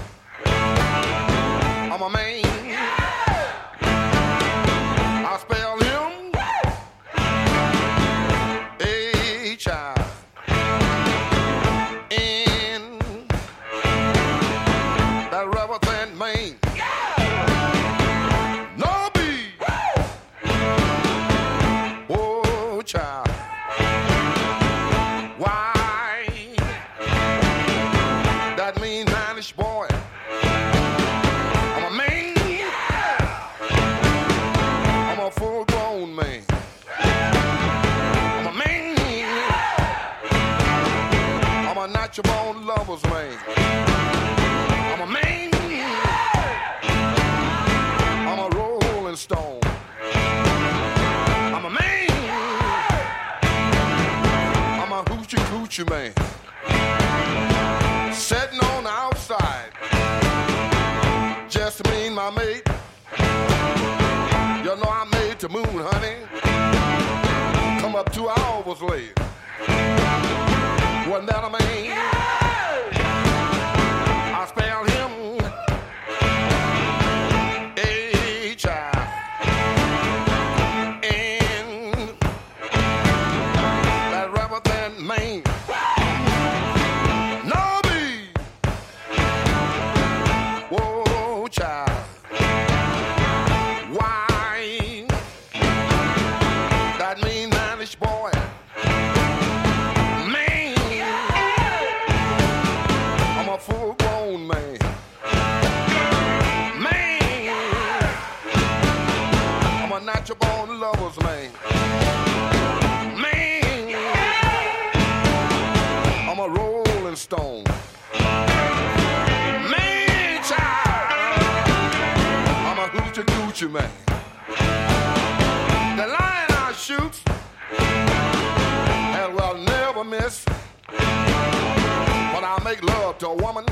make 132.81 132.95
love 132.95 133.17
to 133.17 133.27
a 133.27 133.35
woman 133.35 133.65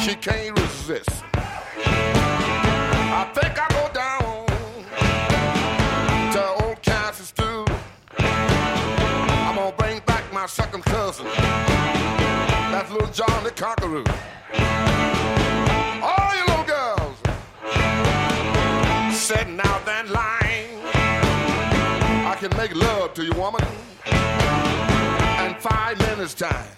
she 0.00 0.14
can't 0.14 0.58
resist. 0.60 1.10
I 1.34 3.28
think 3.34 3.58
I 3.58 3.66
go 3.70 3.88
down 3.92 4.46
to 6.32 6.64
old 6.64 6.82
Kansas 6.82 7.32
too. 7.32 7.64
I'm 8.18 9.56
gonna 9.56 9.76
bring 9.76 10.00
back 10.00 10.32
my 10.32 10.46
second 10.46 10.84
cousin, 10.84 11.26
that's 11.26 12.90
little 12.90 13.08
John 13.08 13.42
the 13.42 13.50
Conqueror. 13.50 14.04
All 16.02 16.34
you 16.36 16.44
little 16.46 16.64
girls 16.64 17.18
setting 19.16 19.58
out 19.60 19.84
that 19.86 20.08
line. 20.08 20.80
I 22.26 22.36
can 22.38 22.56
make 22.56 22.74
love 22.74 23.14
to 23.14 23.24
you, 23.24 23.32
woman, 23.32 23.62
in 25.44 25.54
five 25.60 25.98
minutes 25.98 26.34
time. 26.34 26.75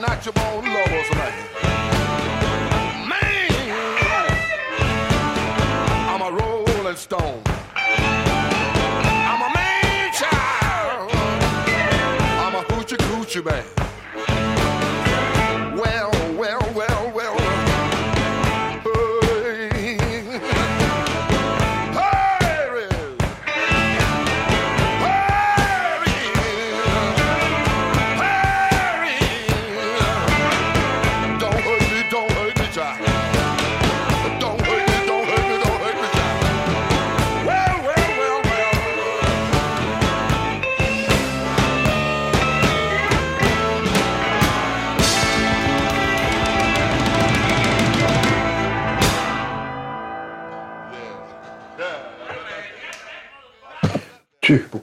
not 0.00 0.24
your 0.26 0.34
own 0.46 0.64
lovers 0.64 1.10
like 1.10 1.34
Man, 3.08 3.50
I'm 6.10 6.22
a 6.22 6.30
rolling 6.30 6.96
stone. 6.96 7.42
I'm 7.74 9.42
a 9.42 9.54
man 9.54 10.12
child. 10.12 11.10
I'm 12.44 12.54
a 12.54 12.62
hoochie 12.68 12.96
coochie 12.96 13.44
man. 13.44 13.75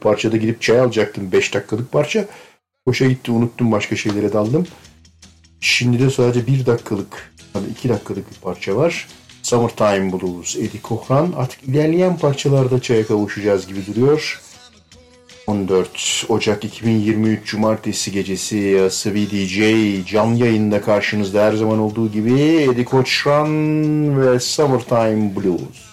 parçada 0.03 0.37
gidip 0.37 0.61
çay 0.61 0.79
alacaktım 0.79 1.31
5 1.31 1.53
dakikalık 1.53 1.91
parça. 1.91 2.25
Boşa 2.87 3.05
gitti 3.05 3.31
unuttum 3.31 3.71
başka 3.71 3.95
şeylere 3.95 4.33
daldım. 4.33 4.67
Şimdi 5.59 5.99
de 5.99 6.09
sadece 6.09 6.47
1 6.47 6.65
dakikalık 6.65 7.33
yani 7.55 7.67
2 7.67 7.89
dakikalık 7.89 8.31
bir 8.31 8.39
parça 8.41 8.75
var. 8.75 9.07
Summertime 9.43 10.13
Blues 10.13 10.55
Eddie 10.55 10.81
Cochran. 10.83 11.33
Artık 11.37 11.63
ilerleyen 11.63 12.17
parçalarda 12.17 12.81
çaya 12.81 13.07
kavuşacağız 13.07 13.67
gibi 13.67 13.85
duruyor. 13.85 14.41
14 15.47 16.25
Ocak 16.29 16.63
2023 16.63 17.45
Cumartesi 17.45 18.11
gecesi 18.11 18.87
Sıvi 18.91 19.29
DJ 19.29 19.59
canlı 20.11 20.45
yayında 20.45 20.81
karşınızda 20.81 21.43
her 21.45 21.53
zaman 21.53 21.79
olduğu 21.79 22.11
gibi 22.11 22.33
Eddie 22.41 22.85
Cochran 22.85 24.21
ve 24.21 24.39
Summertime 24.39 25.35
Blues. 25.35 25.92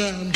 Yeah. 0.00 0.29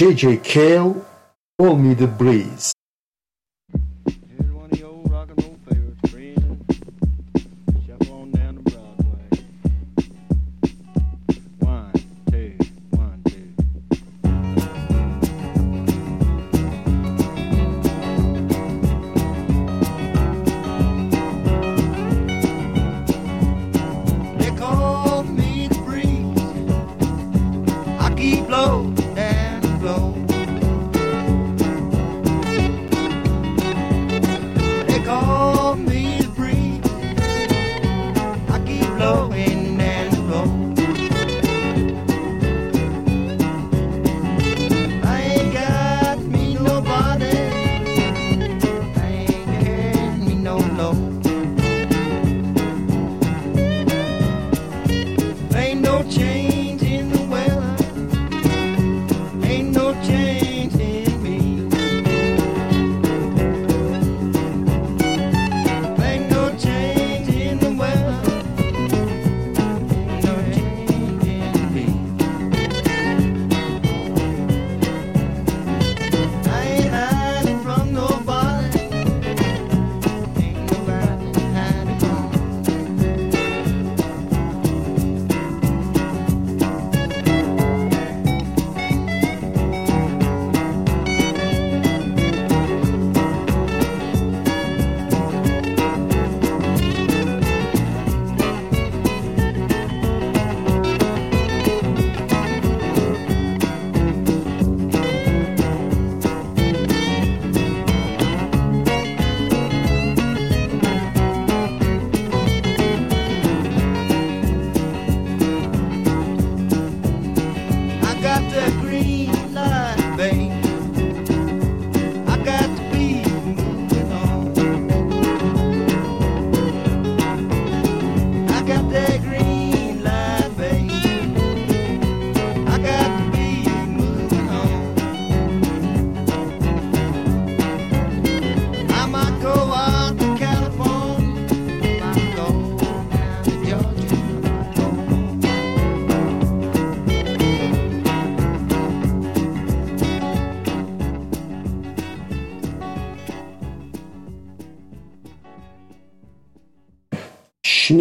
J.J. 0.00 0.38
Kale, 0.38 1.04
Call 1.58 1.76
Me 1.76 1.92
the 1.92 2.06
Breeze. 2.06 2.69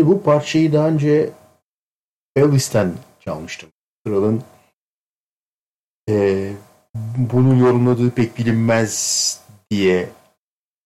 Bu 0.10 0.24
parçayı 0.24 0.74
daha 0.74 0.88
önce 0.88 1.30
Elvis'ten 2.36 2.94
çalmıştım. 3.20 3.70
Kralın 4.06 4.44
eee, 6.08 6.54
bunu 7.18 7.60
yorumladığı 7.60 8.12
pek 8.12 8.38
bilinmez 8.38 9.42
diye 9.72 10.10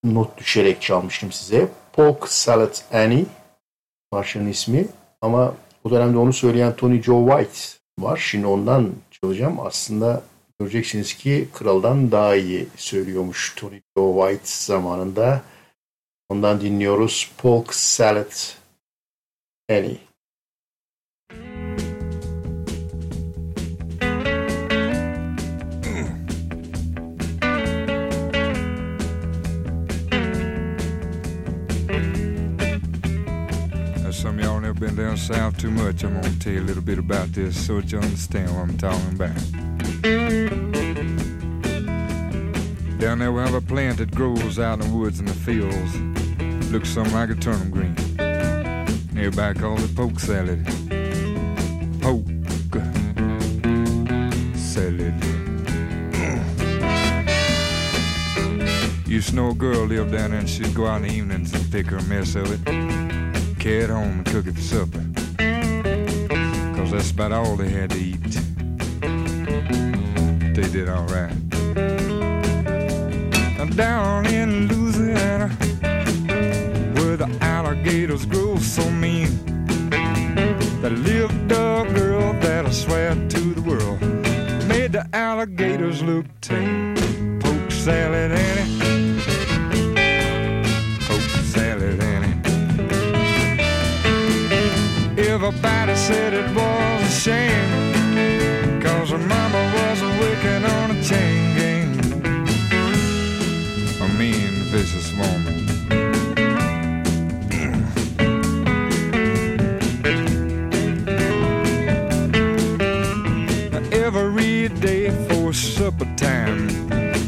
not 0.03 0.37
düşerek 0.37 0.81
çalmıştım 0.81 1.31
size. 1.31 1.67
Polk 1.93 2.27
Salad 2.27 2.75
Annie 2.93 3.25
parçanın 4.11 4.47
ismi. 4.47 4.87
Ama 5.21 5.53
o 5.83 5.91
dönemde 5.91 6.17
onu 6.17 6.33
söyleyen 6.33 6.75
Tony 6.75 7.01
Joe 7.01 7.27
White 7.27 7.59
var. 7.99 8.17
Şimdi 8.17 8.47
ondan 8.47 8.91
çalacağım. 9.11 9.59
Aslında 9.59 10.21
göreceksiniz 10.59 11.13
ki 11.13 11.49
kraldan 11.53 12.11
daha 12.11 12.35
iyi 12.35 12.67
söylüyormuş 12.75 13.55
Tony 13.55 13.81
Joe 13.97 14.27
White 14.29 14.51
zamanında. 14.65 15.41
Ondan 16.29 16.61
dinliyoruz 16.61 17.31
Polk 17.37 17.73
Salad 17.73 18.62
Hmm. 19.73 19.79
Annie. 19.79 19.99
Now, 33.97 34.11
some 34.11 34.37
of 34.37 34.45
y'all 34.45 34.59
never 34.59 34.73
been 34.75 34.95
down 34.95 35.17
south 35.17 35.57
too 35.57 35.71
much. 35.71 36.03
I'm 36.03 36.13
gonna 36.13 36.29
tell 36.39 36.53
you 36.53 36.59
a 36.59 36.61
little 36.61 36.83
bit 36.83 36.99
about 36.99 37.29
this 37.29 37.59
so 37.65 37.81
that 37.81 37.91
you 37.91 37.97
understand 37.97 38.51
what 38.51 38.61
I'm 38.61 38.77
talking 38.77 39.15
about. 39.15 39.35
Down 42.99 43.19
there 43.19 43.31
we 43.31 43.41
have 43.41 43.55
a 43.55 43.61
plant 43.61 43.97
that 43.97 44.11
grows 44.13 44.59
out 44.59 44.81
in 44.81 44.91
the 44.91 44.95
woods 44.95 45.19
and 45.19 45.27
the 45.27 45.33
fields. 45.33 46.71
Looks 46.71 46.89
something 46.89 47.13
like 47.13 47.31
a 47.31 47.35
turnip 47.35 47.71
green. 47.71 48.12
Everybody 49.15 49.59
calls 49.59 49.83
it 49.83 49.95
poke 49.95 50.19
salad. 50.19 50.65
Poke 52.01 52.25
salad. 54.55 55.13
Used 59.07 59.29
to 59.29 59.35
know 59.35 59.49
a 59.49 59.53
girl 59.53 59.85
lived 59.85 60.11
down 60.11 60.31
there 60.31 60.39
and 60.39 60.49
she'd 60.49 60.73
go 60.73 60.87
out 60.87 61.01
in 61.01 61.07
the 61.07 61.13
evenings 61.13 61.53
and 61.53 61.71
pick 61.71 61.87
her 61.87 61.97
a 61.97 62.03
mess 62.03 62.35
of 62.35 62.51
it 62.51 62.93
carry 63.63 63.83
it 63.85 63.89
home 63.89 64.17
and 64.17 64.25
cook 64.25 64.45
it 64.45 64.55
for 64.55 64.61
supper. 64.61 65.01
Cause 66.75 66.91
that's 66.91 67.11
about 67.11 67.31
all 67.31 67.55
they 67.55 67.69
had 67.69 67.91
to 67.91 67.97
eat. 67.97 68.19
They 70.53 70.69
did 70.69 70.89
alright. 70.89 71.31
Down 73.77 74.25
in 74.25 74.67
Louisiana, 74.67 75.49
the 77.25 77.43
alligators 77.43 78.25
grow 78.25 78.57
so 78.57 78.89
mean, 78.91 79.29
lived 80.81 81.51
a 81.51 81.85
girl 81.93 82.33
that 82.41 82.65
I 82.65 82.71
swear 82.71 83.15
to 83.15 83.53
the 83.53 83.61
world 83.61 84.01
made 84.67 84.91
the 84.91 85.07
alligators 85.13 86.03
look 86.03 86.25
tame. 86.41 86.95
Poke 87.39 87.71
salad 87.71 88.31
Annie. 88.31 89.19
Poke 91.07 91.35
salad 91.53 92.01
Annie. 92.01 92.35
Everybody 95.17 95.95
said 95.95 96.33
it 96.33 96.49
was 96.53 97.03
a 97.03 97.09
shame 97.21 97.82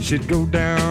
She'd 0.06 0.28
go 0.28 0.46
down 0.46 0.85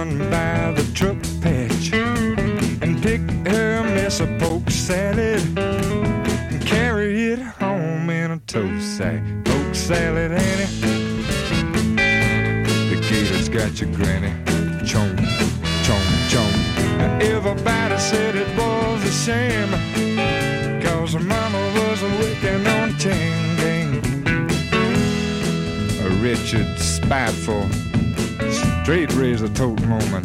straight 28.85 29.11
razor 29.15 29.49
toting 29.49 29.89
woman. 29.89 30.23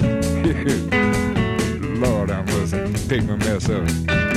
Lord, 2.02 2.30
I 2.30 2.41
must 2.41 3.07
pick 3.07 3.23
my 3.23 3.38
mess 3.38 3.69
up. 3.69 4.29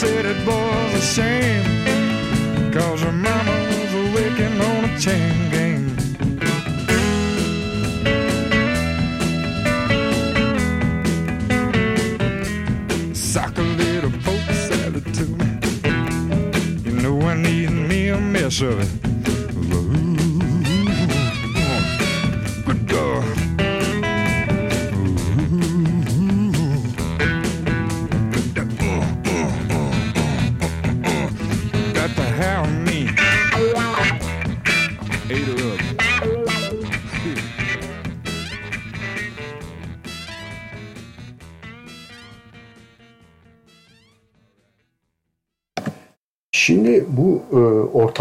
Said 0.00 0.24
it 0.24 0.46
was 0.46 0.94
a 0.94 1.02
shame. 1.02 1.69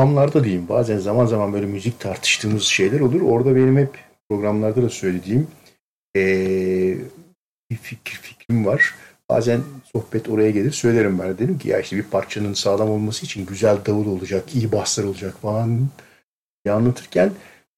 Ortamlarda 0.09 0.43
diyeyim 0.43 0.69
bazen 0.69 0.97
zaman 0.97 1.25
zaman 1.25 1.53
böyle 1.53 1.65
müzik 1.65 1.99
tartıştığımız 1.99 2.63
şeyler 2.63 2.99
olur. 2.99 3.21
Orada 3.21 3.55
benim 3.55 3.77
hep 3.77 3.97
programlarda 4.29 4.83
da 4.83 4.89
söylediğim 4.89 5.47
e, 6.15 6.21
bir 7.71 7.75
fikir, 7.75 8.15
fikrim 8.15 8.65
var. 8.65 8.95
Bazen 9.29 9.61
sohbet 9.93 10.29
oraya 10.29 10.51
gelir 10.51 10.71
söylerim 10.71 11.19
ben. 11.19 11.37
Dedim 11.37 11.57
ki 11.57 11.69
ya 11.69 11.79
işte 11.79 11.95
bir 11.95 12.03
parçanın 12.03 12.53
sağlam 12.53 12.89
olması 12.89 13.25
için 13.25 13.45
güzel 13.45 13.77
davul 13.85 14.07
olacak, 14.07 14.55
iyi 14.55 14.71
baslar 14.71 15.03
olacak 15.03 15.35
falan 15.41 15.89
diye 16.65 16.75
anlatırken 16.75 17.31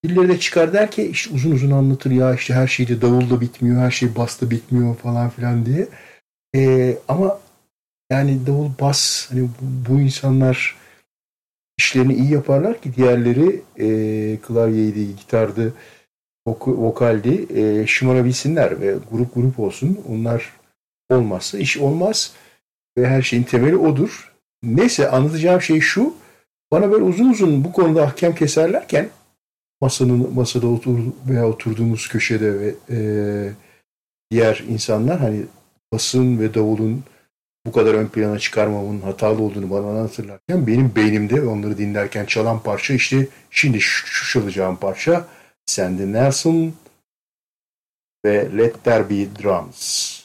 birileri 0.04 0.30
de 0.30 0.40
çıkar 0.40 0.74
der 0.74 0.92
ki 0.92 1.04
işte 1.04 1.34
uzun 1.34 1.52
uzun 1.52 1.72
anlatır 1.72 2.12
ya 2.12 2.36
işte 2.36 2.54
her 2.54 2.68
şey 2.68 2.88
de 2.88 3.02
davulla 3.02 3.42
bitmiyor, 3.42 3.82
her 3.82 3.92
şey 3.92 4.16
basla 4.16 4.50
bitmiyor 4.52 4.96
falan 4.96 5.30
filan 5.30 5.66
diye. 5.66 5.88
E, 6.56 6.98
ama 7.08 7.40
yani 8.12 8.48
davul 8.48 8.70
bas 8.82 9.30
hani 9.30 9.42
bu, 9.42 9.90
bu 9.90 10.02
insanlar 10.02 10.81
işlerini 11.82 12.14
iyi 12.14 12.32
yaparlar 12.32 12.82
ki 12.82 12.96
diğerleri 12.96 13.62
e, 13.78 13.88
klavyeydi, 14.38 15.16
gitardı, 15.16 15.74
vok- 16.48 16.78
vokaldi 16.78 17.60
e, 17.60 17.88
şımarabilsinler 17.88 18.82
ve 18.82 18.96
grup 19.12 19.36
grup 19.36 19.60
olsun. 19.60 20.00
Onlar 20.10 20.54
olmazsa 21.10 21.58
iş 21.58 21.78
olmaz 21.78 22.34
ve 22.98 23.08
her 23.08 23.22
şeyin 23.22 23.44
temeli 23.44 23.76
odur. 23.76 24.34
Neyse 24.64 25.10
anlatacağım 25.10 25.62
şey 25.62 25.80
şu. 25.80 26.14
Bana 26.72 26.92
böyle 26.92 27.04
uzun 27.04 27.30
uzun 27.30 27.64
bu 27.64 27.72
konuda 27.72 28.04
ahkam 28.04 28.36
keserlerken 28.36 29.10
masanın 29.82 30.34
masada 30.34 30.68
otur 30.68 31.00
veya 31.30 31.48
oturduğumuz 31.48 32.08
köşede 32.08 32.60
ve 32.60 32.76
e, 32.90 32.98
diğer 34.32 34.64
insanlar 34.70 35.20
hani 35.20 35.42
basın 35.94 36.40
ve 36.40 36.54
davulun 36.54 37.04
bu 37.66 37.72
kadar 37.72 37.94
ön 37.94 38.08
plana 38.08 38.40
çıkarmamın 38.40 39.02
hatalı 39.02 39.44
olduğunu 39.44 39.70
bana 39.70 39.88
anlatırlarken 39.88 40.68
benim 40.68 40.96
beynimde 40.96 41.42
onları 41.42 41.78
dinlerken 41.78 42.26
çalan 42.26 42.64
parça 42.64 42.94
işte 42.94 43.28
şimdi 43.52 43.82
şu, 43.82 44.32
çalacağım 44.32 44.76
parça 44.76 45.28
Sandy 45.66 46.14
Nelson 46.14 46.74
ve 48.26 48.58
Let 48.58 48.84
There 48.84 49.10
Be 49.10 49.44
Drums. 49.44 50.21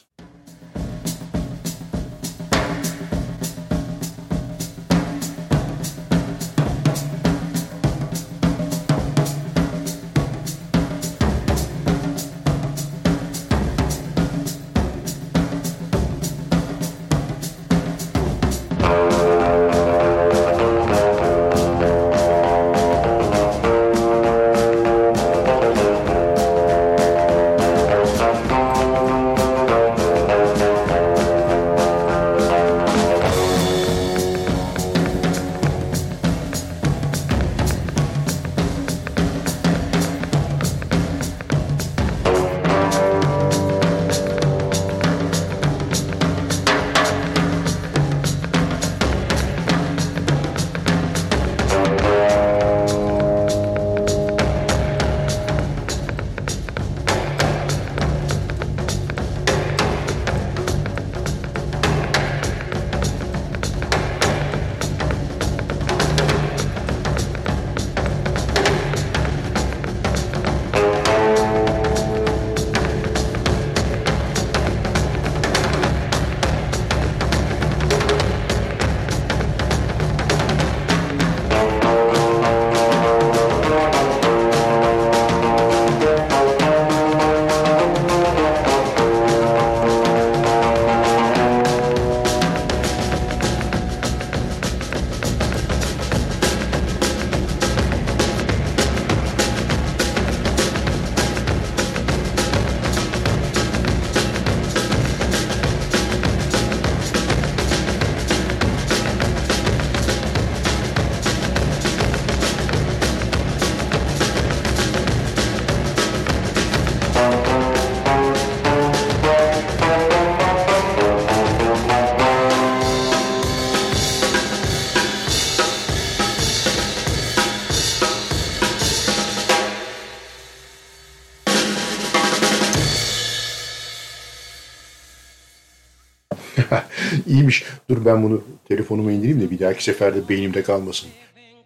Ben 138.07 138.23
bunu 138.23 138.43
telefonuma 138.67 139.11
indireyim 139.11 139.41
de 139.41 139.51
bir 139.51 139.59
dahaki 139.59 139.83
seferde 139.83 140.29
beynimde 140.29 140.63
kalmasın. 140.63 141.09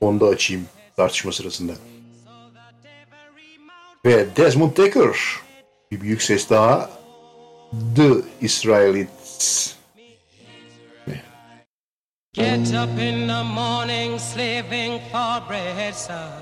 Onu 0.01 0.19
da 0.19 0.25
açayım 0.25 0.65
tartışma 0.95 1.31
sırasında. 1.31 1.73
Ve 4.05 4.35
Desmond 4.35 4.77
Dekker. 4.77 5.17
Bir 5.91 6.01
büyük 6.01 6.21
ses 6.21 6.49
daha. 6.49 6.89
The 7.95 8.11
Israelites. 8.41 9.75
Get 12.33 12.67
up 12.67 12.99
in 12.99 13.27
the 13.27 13.43
morning 13.43 14.19
slaving 14.19 15.01
for 15.11 15.49
bread, 15.49 15.93
sir, 15.93 16.40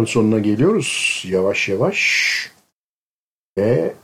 programın 0.00 0.04
sonuna 0.04 0.38
geliyoruz 0.38 1.22
yavaş 1.28 1.68
yavaş. 1.68 2.50
Ve 3.58 3.94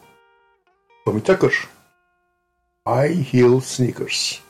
Tommy 1.04 1.22
Tucker, 1.22 1.52
High 2.86 3.34
Heel 3.34 3.60
Sneakers. 3.60 4.45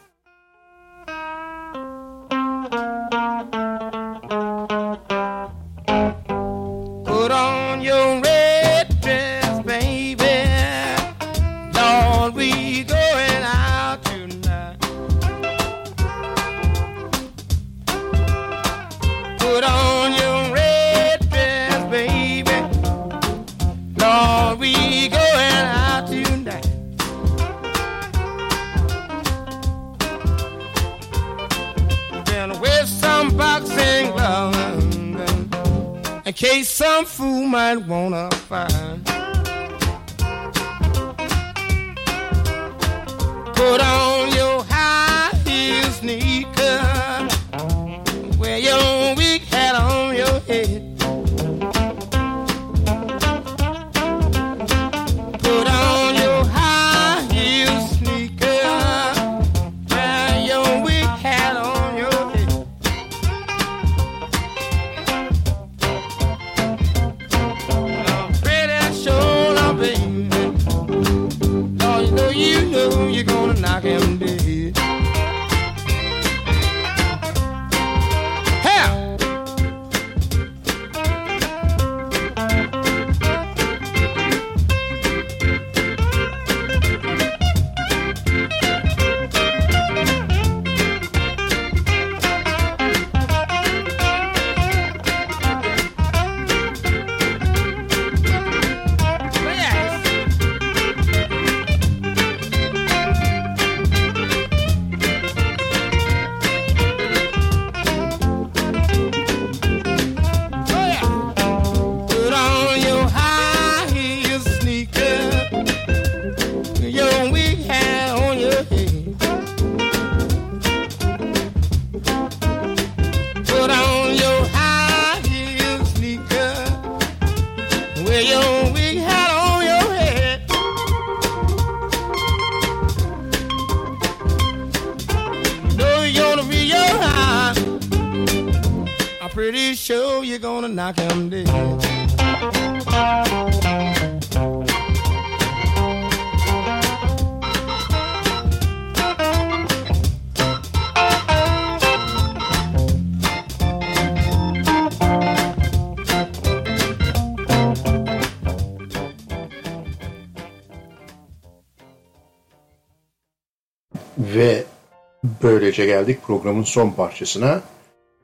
böylece 165.79 165.95
geldik 165.95 166.23
programın 166.23 166.63
son 166.63 166.91
parçasına. 166.91 167.61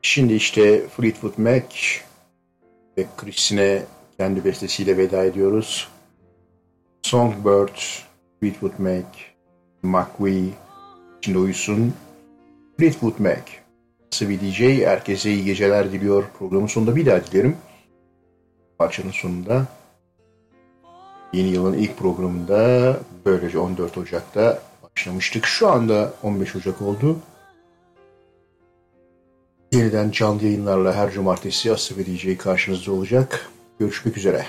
Şimdi 0.02 0.34
işte 0.34 0.88
Fleetwood 0.88 1.38
Mac 1.38 1.66
ve 2.98 3.06
Chris'ine 3.16 3.82
kendi 4.18 4.44
bestesiyle 4.44 4.96
veda 4.96 5.24
ediyoruz. 5.24 5.88
Songbird, 7.02 7.76
Fleetwood 8.40 8.78
Mac, 8.78 9.06
McVie, 9.82 10.50
içinde 11.18 11.38
uyusun. 11.38 11.94
Fleetwood 12.78 13.18
Mac. 13.18 13.42
Sıvı 14.10 14.40
DJ, 14.40 14.60
herkese 14.60 15.30
iyi 15.30 15.44
geceler 15.44 15.92
diliyor. 15.92 16.24
Programın 16.38 16.66
sonunda 16.66 16.96
bir 16.96 17.06
daha 17.06 17.24
dilerim. 17.24 17.56
Parçanın 18.78 19.10
sonunda 19.10 19.66
yeni 21.32 21.48
yılın 21.48 21.72
ilk 21.72 21.98
programında 21.98 22.96
böylece 23.24 23.58
14 23.58 23.98
Ocak'ta 23.98 24.62
başlamıştık. 24.82 25.46
Şu 25.46 25.68
anda 25.68 26.12
15 26.22 26.56
Ocak 26.56 26.82
oldu. 26.82 27.18
Yeniden 29.72 30.10
canlı 30.10 30.44
yayınlarla 30.44 30.94
her 30.94 31.10
cumartesi 31.10 31.72
Aslı 31.72 31.96
ve 31.96 32.06
karşınızda 32.36 32.92
olacak. 32.92 33.50
Görüşmek 33.78 34.16
üzere. 34.16 34.46